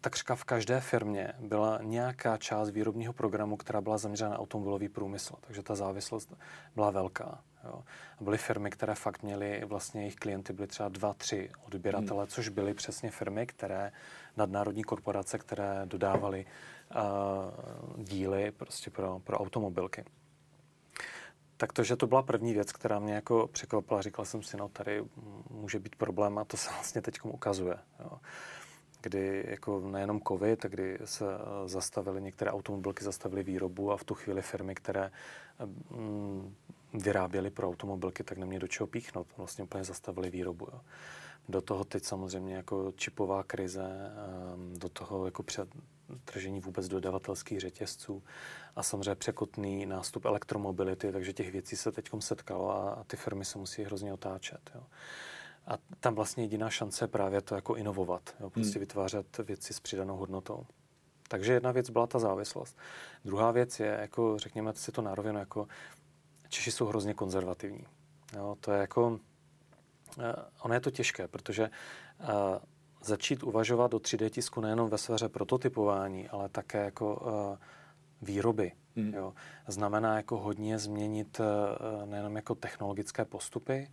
takřka 0.02 0.36
v 0.36 0.44
každé 0.44 0.80
firmě 0.82 1.34
byla 1.40 1.80
nějaká 1.82 2.38
část 2.38 2.70
výrobního 2.70 3.14
programu, 3.14 3.58
která 3.58 3.82
byla 3.82 3.98
zaměřena 3.98 4.30
na 4.30 4.40
automobilový 4.40 4.90
průmysl. 4.90 5.36
Takže 5.42 5.64
ta 5.64 5.76
závislost 5.76 6.34
byla 6.76 6.92
velká. 6.92 7.44
Jo. 7.64 7.84
A 8.20 8.24
byly 8.24 8.38
firmy, 8.38 8.70
které 8.70 8.96
fakt 8.96 9.24
měly, 9.24 9.62
vlastně 9.66 10.02
jejich 10.02 10.16
klienty 10.16 10.54
byly 10.54 10.68
třeba 10.68 10.90
dva, 10.90 11.14
tři 11.14 11.50
odběratele, 11.66 12.24
hmm. 12.24 12.28
což 12.28 12.50
byly 12.50 12.74
přesně 12.74 13.12
firmy, 13.12 13.48
které, 13.48 13.92
nadnárodní 14.38 14.84
korporace, 14.84 15.38
které 15.38 15.82
dodávaly 15.86 16.46
uh, 16.96 18.04
díly 18.04 18.52
prostě 18.52 18.90
pro, 18.92 19.20
pro 19.20 19.38
automobilky. 19.38 20.06
Tak 21.58 21.74
to, 21.74 21.84
že 21.84 21.96
to 21.96 22.08
byla 22.08 22.22
první 22.22 22.54
věc, 22.54 22.72
která 22.72 23.00
mě 23.00 23.14
jako 23.14 23.48
překvapila, 23.48 24.02
říkal 24.02 24.26
jsem 24.26 24.44
si, 24.44 24.58
no 24.58 24.70
tady 24.70 25.04
může 25.50 25.80
být 25.80 25.96
problém 25.96 26.38
a 26.38 26.44
to 26.44 26.58
se 26.58 26.70
vlastně 26.70 27.02
teď 27.02 27.20
ukazuje. 27.24 27.76
Jo 28.00 28.20
kdy 29.02 29.46
jako 29.48 29.80
nejenom 29.80 30.22
covid, 30.28 30.64
kdy 30.66 31.00
se 31.06 31.26
eh, 31.26 31.68
zastavily 31.70 32.22
některé 32.22 32.52
automobilky, 32.52 33.04
zastavily 33.04 33.44
výrobu 33.44 33.92
a 33.92 33.98
v 33.98 34.04
tu 34.04 34.14
chvíli 34.14 34.42
firmy, 34.42 34.76
které 34.76 35.12
mm, 35.90 36.56
vyráběly 36.94 37.50
pro 37.50 37.68
automobilky, 37.68 38.24
tak 38.24 38.38
neměly 38.38 38.60
do 38.60 38.68
čeho 38.68 38.88
píchnout. 38.88 39.28
Vlastně 39.38 39.64
úplně 39.64 39.84
zastavili 39.84 40.30
výrobu. 40.30 40.68
Jo. 40.74 40.82
Do 41.50 41.62
toho 41.62 41.84
teď 41.84 42.04
samozřejmě 42.04 42.56
jako 42.56 42.92
čipová 42.96 43.44
krize, 43.44 43.84
ehm, 43.84 44.74
do 44.80 44.90
toho 44.90 45.26
jako 45.26 45.44
předtržení 45.44 46.60
vůbec 46.60 46.88
dodavatelských 46.88 47.60
řetězců 47.60 48.24
a 48.76 48.84
samozřejmě 48.84 49.16
překotný 49.16 49.86
nástup 49.86 50.26
elektromobility, 50.26 51.12
takže 51.12 51.34
těch 51.34 51.52
věcí 51.52 51.76
se 51.76 51.92
teď 51.92 52.10
setkalo 52.20 52.72
a 52.72 53.04
ty 53.08 53.18
firmy 53.18 53.46
se 53.46 53.58
musí 53.58 53.84
hrozně 53.84 54.14
otáčet. 54.14 54.72
Jo. 54.76 54.84
A 55.70 55.78
tam 56.00 56.16
vlastně 56.16 56.44
jediná 56.44 56.70
šance 56.70 57.04
je 57.04 57.08
právě 57.08 57.42
to 57.42 57.56
jako 57.56 57.76
inovovat, 57.76 58.36
jo, 58.40 58.50
prostě 58.50 58.74
hmm. 58.74 58.80
vytvářet 58.80 59.38
věci 59.38 59.74
s 59.74 59.80
přidanou 59.80 60.18
hodnotou. 60.18 60.66
Takže 61.28 61.54
jedna 61.54 61.72
věc 61.72 61.90
byla 61.90 62.08
ta 62.08 62.20
závislost. 62.20 62.78
Druhá 63.26 63.52
věc 63.52 63.80
je, 63.80 63.98
jako 64.02 64.40
řekněme 64.40 64.74
si 64.74 64.92
to 64.92 65.02
nárovinu, 65.02 65.40
jako 65.40 65.68
Češi 66.50 66.72
jsou 66.72 66.86
hrozně 66.86 67.14
konzervativní. 67.14 67.86
Jo, 68.36 68.58
to 68.60 68.72
je 68.72 68.80
jako, 68.80 69.08
uh, 69.08 70.24
ono 70.62 70.74
je 70.74 70.80
to 70.80 70.92
těžké, 70.92 71.28
protože 71.28 71.70
uh, 72.20 72.28
začít 73.04 73.44
uvažovat 73.44 73.92
do 73.92 73.98
3D 73.98 74.30
tisku 74.30 74.62
nejenom 74.62 74.90
ve 74.90 74.98
sféře 74.98 75.30
prototypování, 75.30 76.30
ale 76.30 76.50
také 76.50 76.86
jako 76.86 77.16
uh, 77.16 77.58
výroby. 78.28 78.72
Hmm. 78.96 79.14
Jo. 79.14 79.34
Znamená 79.68 80.16
jako 80.18 80.38
hodně 80.38 80.80
změnit 80.80 81.40
uh, 81.40 82.10
nejenom 82.10 82.36
jako 82.36 82.56
technologické 82.56 83.26
postupy, 83.26 83.92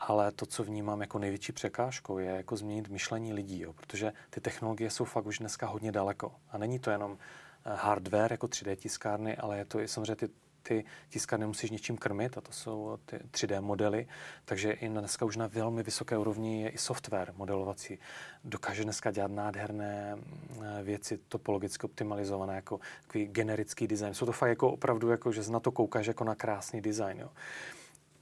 ale 0.00 0.32
to, 0.32 0.46
co 0.46 0.64
vnímám 0.64 1.00
jako 1.00 1.18
největší 1.18 1.52
překážkou, 1.52 2.18
je 2.18 2.30
jako 2.30 2.56
změnit 2.56 2.88
myšlení 2.88 3.32
lidí, 3.32 3.60
jo, 3.60 3.72
protože 3.72 4.12
ty 4.30 4.40
technologie 4.40 4.90
jsou 4.90 5.04
fakt 5.04 5.26
už 5.26 5.38
dneska 5.38 5.66
hodně 5.66 5.92
daleko. 5.92 6.34
A 6.50 6.58
není 6.58 6.78
to 6.78 6.90
jenom 6.90 7.18
eh, 7.64 7.70
hardware 7.74 8.32
jako 8.32 8.46
3D 8.46 8.76
tiskárny, 8.76 9.36
ale 9.36 9.58
je 9.58 9.64
to 9.64 9.80
i 9.80 9.88
samozřejmě 9.88 10.16
ty 10.16 10.28
ty 10.62 10.84
tiskárny 11.08 11.46
musíš 11.46 11.70
něčím 11.70 11.96
krmit 11.96 12.38
a 12.38 12.40
to 12.40 12.52
jsou 12.52 12.98
ty 13.06 13.16
3D 13.16 13.62
modely, 13.62 14.06
takže 14.44 14.72
i 14.72 14.88
dneska 14.88 15.24
už 15.24 15.36
na 15.36 15.46
velmi 15.46 15.82
vysoké 15.82 16.18
úrovni 16.18 16.62
je 16.62 16.68
i 16.68 16.78
software 16.78 17.32
modelovací. 17.36 17.98
Dokáže 18.44 18.84
dneska 18.84 19.10
dělat 19.10 19.30
nádherné 19.30 20.16
mm, 20.16 20.22
věci, 20.82 21.18
topologicky 21.28 21.84
optimalizované, 21.84 22.54
jako 22.54 22.80
takový 23.02 23.26
generický 23.26 23.86
design. 23.86 24.14
Jsou 24.14 24.26
to 24.26 24.32
fakt 24.32 24.48
jako 24.48 24.72
opravdu, 24.72 25.08
jako, 25.08 25.32
že 25.32 25.50
na 25.50 25.60
to 25.60 25.72
koukáš 25.72 26.06
jako 26.06 26.24
na 26.24 26.34
krásný 26.34 26.80
design. 26.80 27.18
Jo. 27.20 27.28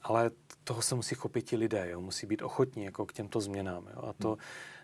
Ale 0.03 0.31
toho 0.65 0.83
se 0.83 0.95
musí 0.95 1.15
chopit 1.15 1.43
ti 1.43 1.57
lidé, 1.57 1.91
jo. 1.91 2.01
musí 2.01 2.27
být 2.27 2.43
ochotní 2.43 2.85
jako 2.85 3.07
k 3.07 3.13
těmto 3.13 3.41
změnám. 3.41 3.89
Jo. 3.95 4.03
A 4.09 4.13
to, 4.13 4.29
hmm 4.29 4.39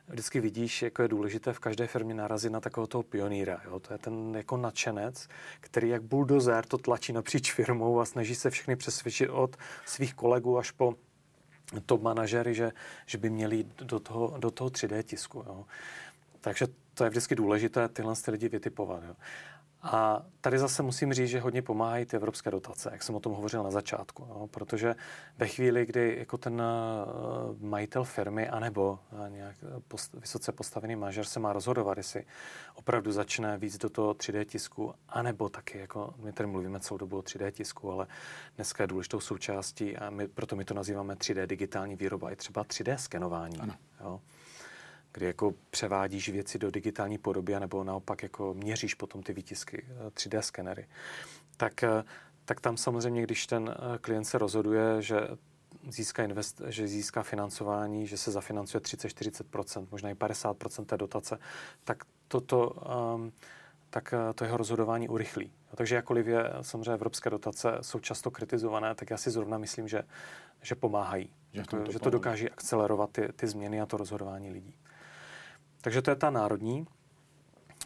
vždycky 0.08 0.40
vidíš, 0.40 0.82
jako 0.82 1.02
je 1.02 1.08
důležité 1.08 1.52
v 1.52 1.58
každé 1.58 1.86
firmě 1.86 2.14
narazit 2.14 2.52
na 2.52 2.60
takového 2.60 2.86
toho 2.86 3.02
pionýra. 3.02 3.60
Jo? 3.64 3.80
To 3.80 3.92
je 3.92 3.98
ten 3.98 4.36
jako 4.36 4.56
nadšenec, 4.56 5.28
který 5.60 5.88
jak 5.88 6.02
buldozer 6.02 6.66
to 6.66 6.78
tlačí 6.78 7.12
napříč 7.12 7.52
firmou 7.52 8.00
a 8.00 8.04
snaží 8.04 8.34
se 8.34 8.50
všechny 8.50 8.76
přesvědčit 8.76 9.28
od 9.28 9.56
svých 9.86 10.14
kolegů 10.14 10.58
až 10.58 10.70
po 10.70 10.94
top 11.86 12.02
manažery, 12.02 12.54
že, 12.54 12.72
že 13.06 13.18
by 13.18 13.30
měli 13.30 13.64
do 13.82 14.00
toho, 14.00 14.34
do 14.38 14.50
toho 14.50 14.70
3D 14.70 15.02
tisku. 15.02 15.38
Jo? 15.46 15.64
Takže 16.40 16.66
to 16.94 17.04
je 17.04 17.10
vždycky 17.10 17.34
důležité 17.34 17.88
tyhle 17.88 18.14
lidi 18.28 18.48
vytipovat. 18.48 19.02
Jo? 19.08 19.14
A 19.84 20.22
tady 20.40 20.58
zase 20.58 20.82
musím 20.82 21.12
říct, 21.12 21.28
že 21.28 21.40
hodně 21.40 21.62
pomáhají 21.62 22.06
ty 22.06 22.16
evropské 22.16 22.50
dotace, 22.50 22.90
jak 22.92 23.02
jsem 23.02 23.14
o 23.14 23.20
tom 23.20 23.32
hovořil 23.32 23.62
na 23.62 23.70
začátku. 23.70 24.26
Jo? 24.28 24.48
Protože 24.50 24.94
ve 25.38 25.48
chvíli, 25.48 25.86
kdy 25.86 26.16
jako 26.18 26.38
ten 26.38 26.62
uh, 26.62 27.68
majitel 27.68 28.04
firmy 28.04 28.48
anebo 28.48 28.98
uh, 29.12 29.28
nějak 29.28 29.56
post, 29.88 30.14
vysoce 30.14 30.52
postavený 30.52 30.96
manažer 30.96 31.24
se 31.24 31.40
má 31.40 31.52
rozhodovat, 31.52 31.96
jestli 31.96 32.24
opravdu 32.74 33.12
začne 33.12 33.58
víc 33.58 33.78
do 33.78 33.90
toho 33.90 34.12
3D 34.12 34.44
tisku, 34.44 34.94
anebo 35.08 35.48
taky, 35.48 35.78
jako 35.78 36.14
my 36.16 36.32
tady 36.32 36.46
mluvíme 36.46 36.80
celou 36.80 36.98
dobu 36.98 37.18
o 37.18 37.22
3D 37.22 37.50
tisku, 37.50 37.92
ale 37.92 38.06
dneska 38.56 38.82
je 38.82 38.86
důležitou 38.86 39.20
součástí 39.20 39.96
a 39.96 40.10
my, 40.10 40.28
proto 40.28 40.56
my 40.56 40.64
to 40.64 40.74
nazýváme 40.74 41.14
3D 41.14 41.46
digitální 41.46 41.96
výroba, 41.96 42.30
i 42.30 42.36
třeba 42.36 42.64
3D 42.64 42.96
skenování. 42.96 43.60
Ano. 43.60 43.74
Jo? 44.00 44.20
Kdy 45.14 45.26
jako 45.26 45.54
převádíš 45.70 46.28
věci 46.28 46.58
do 46.58 46.70
digitální 46.70 47.18
podoby, 47.18 47.60
nebo 47.60 47.84
naopak 47.84 48.22
jako 48.22 48.54
měříš 48.54 48.94
potom 48.94 49.22
ty 49.22 49.32
výtisky 49.32 49.86
3D 50.08 50.38
eh, 50.38 50.42
skenery. 50.42 50.86
Tak, 51.56 51.82
eh, 51.82 52.04
tak 52.44 52.60
tam 52.60 52.76
samozřejmě, 52.76 53.22
když 53.22 53.46
ten 53.46 53.74
eh, 53.76 53.98
klient 53.98 54.24
se 54.24 54.38
rozhoduje, 54.38 55.02
že 55.02 55.20
získá, 55.88 56.22
invest, 56.22 56.62
že 56.66 56.88
získá 56.88 57.22
financování, 57.22 58.06
že 58.06 58.16
se 58.16 58.30
zafinancuje 58.30 58.80
30-40%, 58.80 59.86
možná 59.90 60.10
i 60.10 60.14
50% 60.14 60.84
té 60.84 60.96
dotace, 60.96 61.38
tak 61.84 62.04
toto, 62.28 62.70
um, 63.14 63.32
tak 63.90 64.14
to 64.34 64.44
jeho 64.44 64.56
rozhodování 64.56 65.08
urychlí. 65.08 65.52
Takže 65.74 65.94
jakkoliv 65.94 66.26
je 66.26 66.50
samozřejmě 66.60 66.92
evropské 66.92 67.30
dotace 67.30 67.78
jsou 67.80 68.00
často 68.00 68.30
kritizované, 68.30 68.94
tak 68.94 69.10
já 69.10 69.16
si 69.16 69.30
zrovna 69.30 69.58
myslím, 69.58 69.88
že, 69.88 70.02
že 70.62 70.74
pomáhají. 70.74 71.30
Že, 71.52 71.62
to, 71.62 71.92
že 71.92 71.98
to 71.98 72.10
dokáží 72.10 72.50
akcelerovat 72.50 73.10
ty, 73.10 73.28
ty 73.36 73.46
změny 73.46 73.80
a 73.80 73.86
to 73.86 73.96
rozhodování 73.96 74.50
lidí. 74.50 74.74
Takže 75.84 76.02
to 76.02 76.10
je 76.10 76.16
ta 76.16 76.30
národní, 76.30 76.86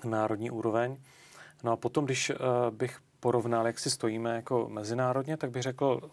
národní 0.05 0.51
úroveň. 0.51 0.97
No 1.65 1.73
a 1.73 1.77
potom, 1.77 2.05
když 2.05 2.31
uh, 2.31 2.37
bych 2.71 2.99
porovnal, 3.21 3.67
jak 3.67 3.79
si 3.79 3.91
stojíme 3.91 4.35
jako 4.35 4.69
mezinárodně, 4.69 5.37
tak 5.37 5.51
bych 5.51 5.63
řekl 5.63 6.11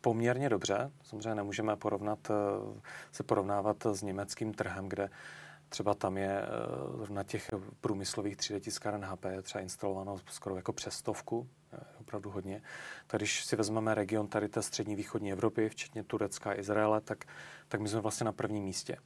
poměrně 0.00 0.48
dobře. 0.48 0.90
Samozřejmě 1.02 1.34
nemůžeme 1.34 1.76
porovnat, 1.76 2.18
uh, 2.30 2.80
se 3.12 3.22
porovnávat 3.22 3.86
s 3.86 4.02
německým 4.02 4.54
trhem, 4.54 4.88
kde 4.88 5.10
třeba 5.68 5.94
tam 5.94 6.16
je 6.16 6.42
uh, 7.00 7.10
na 7.10 7.22
těch 7.22 7.50
průmyslových 7.80 8.36
3D 8.36 8.60
tiskáren 8.60 9.04
HP 9.04 9.24
je 9.24 9.42
třeba 9.42 9.62
instalováno 9.62 10.16
skoro 10.30 10.56
jako 10.56 10.72
přes 10.72 10.94
stovku, 10.94 11.48
opravdu 12.00 12.30
hodně. 12.30 12.62
Tak 13.06 13.20
když 13.20 13.44
si 13.44 13.56
vezmeme 13.56 13.94
region 13.94 14.28
tady 14.28 14.48
té 14.48 14.62
střední 14.62 14.96
východní 14.96 15.32
Evropy, 15.32 15.68
včetně 15.68 16.04
Turecka 16.04 16.50
a 16.50 16.58
Izraele, 16.58 17.00
tak, 17.00 17.24
tak 17.68 17.80
my 17.80 17.88
jsme 17.88 18.00
vlastně 18.00 18.24
na 18.24 18.32
prvním 18.32 18.64
místě 18.64 18.96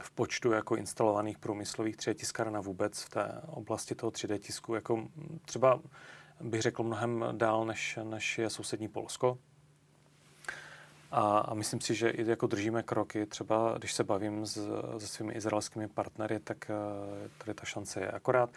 v 0.00 0.10
počtu 0.10 0.52
jako 0.52 0.76
instalovaných 0.76 1.38
průmyslových 1.38 1.96
3D 1.96 2.14
tiskáren 2.14 2.56
a 2.56 2.60
vůbec 2.60 3.02
v 3.02 3.08
té 3.08 3.40
oblasti 3.46 3.94
toho 3.94 4.10
3D 4.10 4.38
tisku, 4.38 4.74
jako 4.74 5.08
třeba 5.44 5.80
bych 6.40 6.62
řekl 6.62 6.82
mnohem 6.82 7.24
dál, 7.32 7.64
než, 7.64 7.98
než 8.02 8.38
je 8.38 8.50
sousední 8.50 8.88
Polsko. 8.88 9.38
A, 11.10 11.38
a 11.38 11.54
myslím 11.54 11.80
si, 11.80 11.94
že 11.94 12.10
i 12.10 12.30
jako 12.30 12.46
držíme 12.46 12.82
kroky, 12.82 13.26
třeba 13.26 13.74
když 13.78 13.92
se 13.92 14.04
bavím 14.04 14.46
s, 14.46 14.54
se 14.98 15.06
svými 15.06 15.32
izraelskými 15.32 15.88
partnery, 15.88 16.40
tak 16.40 16.70
eh, 16.70 17.28
tady 17.38 17.54
ta 17.54 17.64
šance 17.64 18.00
je. 18.00 18.10
Akorát 18.10 18.50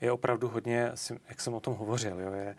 je 0.00 0.12
opravdu 0.12 0.48
hodně, 0.48 0.92
jak 1.28 1.40
jsem 1.40 1.54
o 1.54 1.60
tom 1.60 1.74
hovořil, 1.74 2.20
jo, 2.20 2.32
je, 2.32 2.56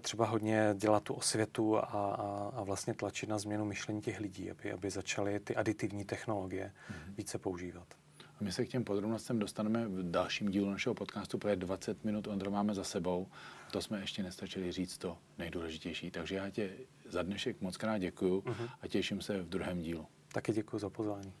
třeba 0.00 0.26
hodně 0.26 0.74
dělat 0.74 1.02
tu 1.02 1.14
osvětu 1.14 1.78
a, 1.78 1.80
a, 1.80 2.50
a 2.54 2.62
vlastně 2.62 2.94
tlačit 2.94 3.28
na 3.28 3.38
změnu 3.38 3.64
myšlení 3.64 4.00
těch 4.00 4.20
lidí, 4.20 4.50
aby, 4.50 4.72
aby 4.72 4.90
začaly 4.90 5.40
ty 5.40 5.56
aditivní 5.56 6.04
technologie 6.04 6.72
mm-hmm. 6.90 7.14
více 7.14 7.38
používat. 7.38 7.86
A 8.40 8.44
my 8.44 8.52
se 8.52 8.64
k 8.64 8.68
těm 8.68 8.84
podrobnostem 8.84 9.38
dostaneme 9.38 9.88
v 9.88 10.10
dalším 10.10 10.50
dílu 10.50 10.70
našeho 10.70 10.94
podcastu, 10.94 11.38
protože 11.38 11.56
20 11.56 12.04
minut 12.04 12.26
Ondro 12.26 12.50
máme 12.50 12.74
za 12.74 12.84
sebou. 12.84 13.26
To 13.70 13.82
jsme 13.82 14.00
ještě 14.00 14.22
nestačili 14.22 14.72
říct 14.72 14.98
to 14.98 15.18
nejdůležitější. 15.38 16.10
Takže 16.10 16.34
já 16.34 16.50
tě 16.50 16.70
za 17.08 17.22
dnešek 17.22 17.60
moc 17.60 17.76
krát 17.76 17.98
děkuju 17.98 18.40
uh-huh. 18.40 18.68
a 18.82 18.88
těším 18.88 19.20
se 19.20 19.42
v 19.42 19.48
druhém 19.48 19.82
dílu. 19.82 20.06
Taky 20.32 20.52
děkuji 20.52 20.78
za 20.78 20.90
pozvání. 20.90 21.32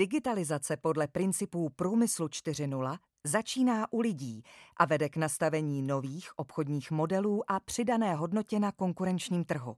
Digitalizace 0.00 0.76
podle 0.76 1.06
principů 1.08 1.68
průmyslu 1.68 2.26
4.0 2.26 2.98
začíná 3.24 3.92
u 3.92 4.00
lidí 4.00 4.42
a 4.76 4.84
vede 4.84 5.08
k 5.08 5.16
nastavení 5.16 5.82
nových 5.82 6.38
obchodních 6.38 6.90
modelů 6.90 7.50
a 7.50 7.60
přidané 7.60 8.14
hodnotě 8.14 8.60
na 8.60 8.72
konkurenčním 8.72 9.44
trhu. 9.44 9.76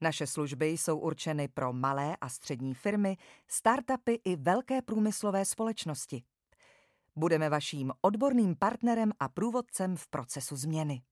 Naše 0.00 0.26
služby 0.26 0.66
jsou 0.66 0.98
určeny 0.98 1.48
pro 1.48 1.72
malé 1.72 2.16
a 2.20 2.28
střední 2.28 2.74
firmy, 2.74 3.16
startupy 3.48 4.20
i 4.24 4.36
velké 4.36 4.82
průmyslové 4.82 5.44
společnosti. 5.44 6.22
Budeme 7.16 7.48
vaším 7.48 7.92
odborným 8.00 8.56
partnerem 8.56 9.12
a 9.20 9.28
průvodcem 9.28 9.96
v 9.96 10.08
procesu 10.08 10.56
změny. 10.56 11.02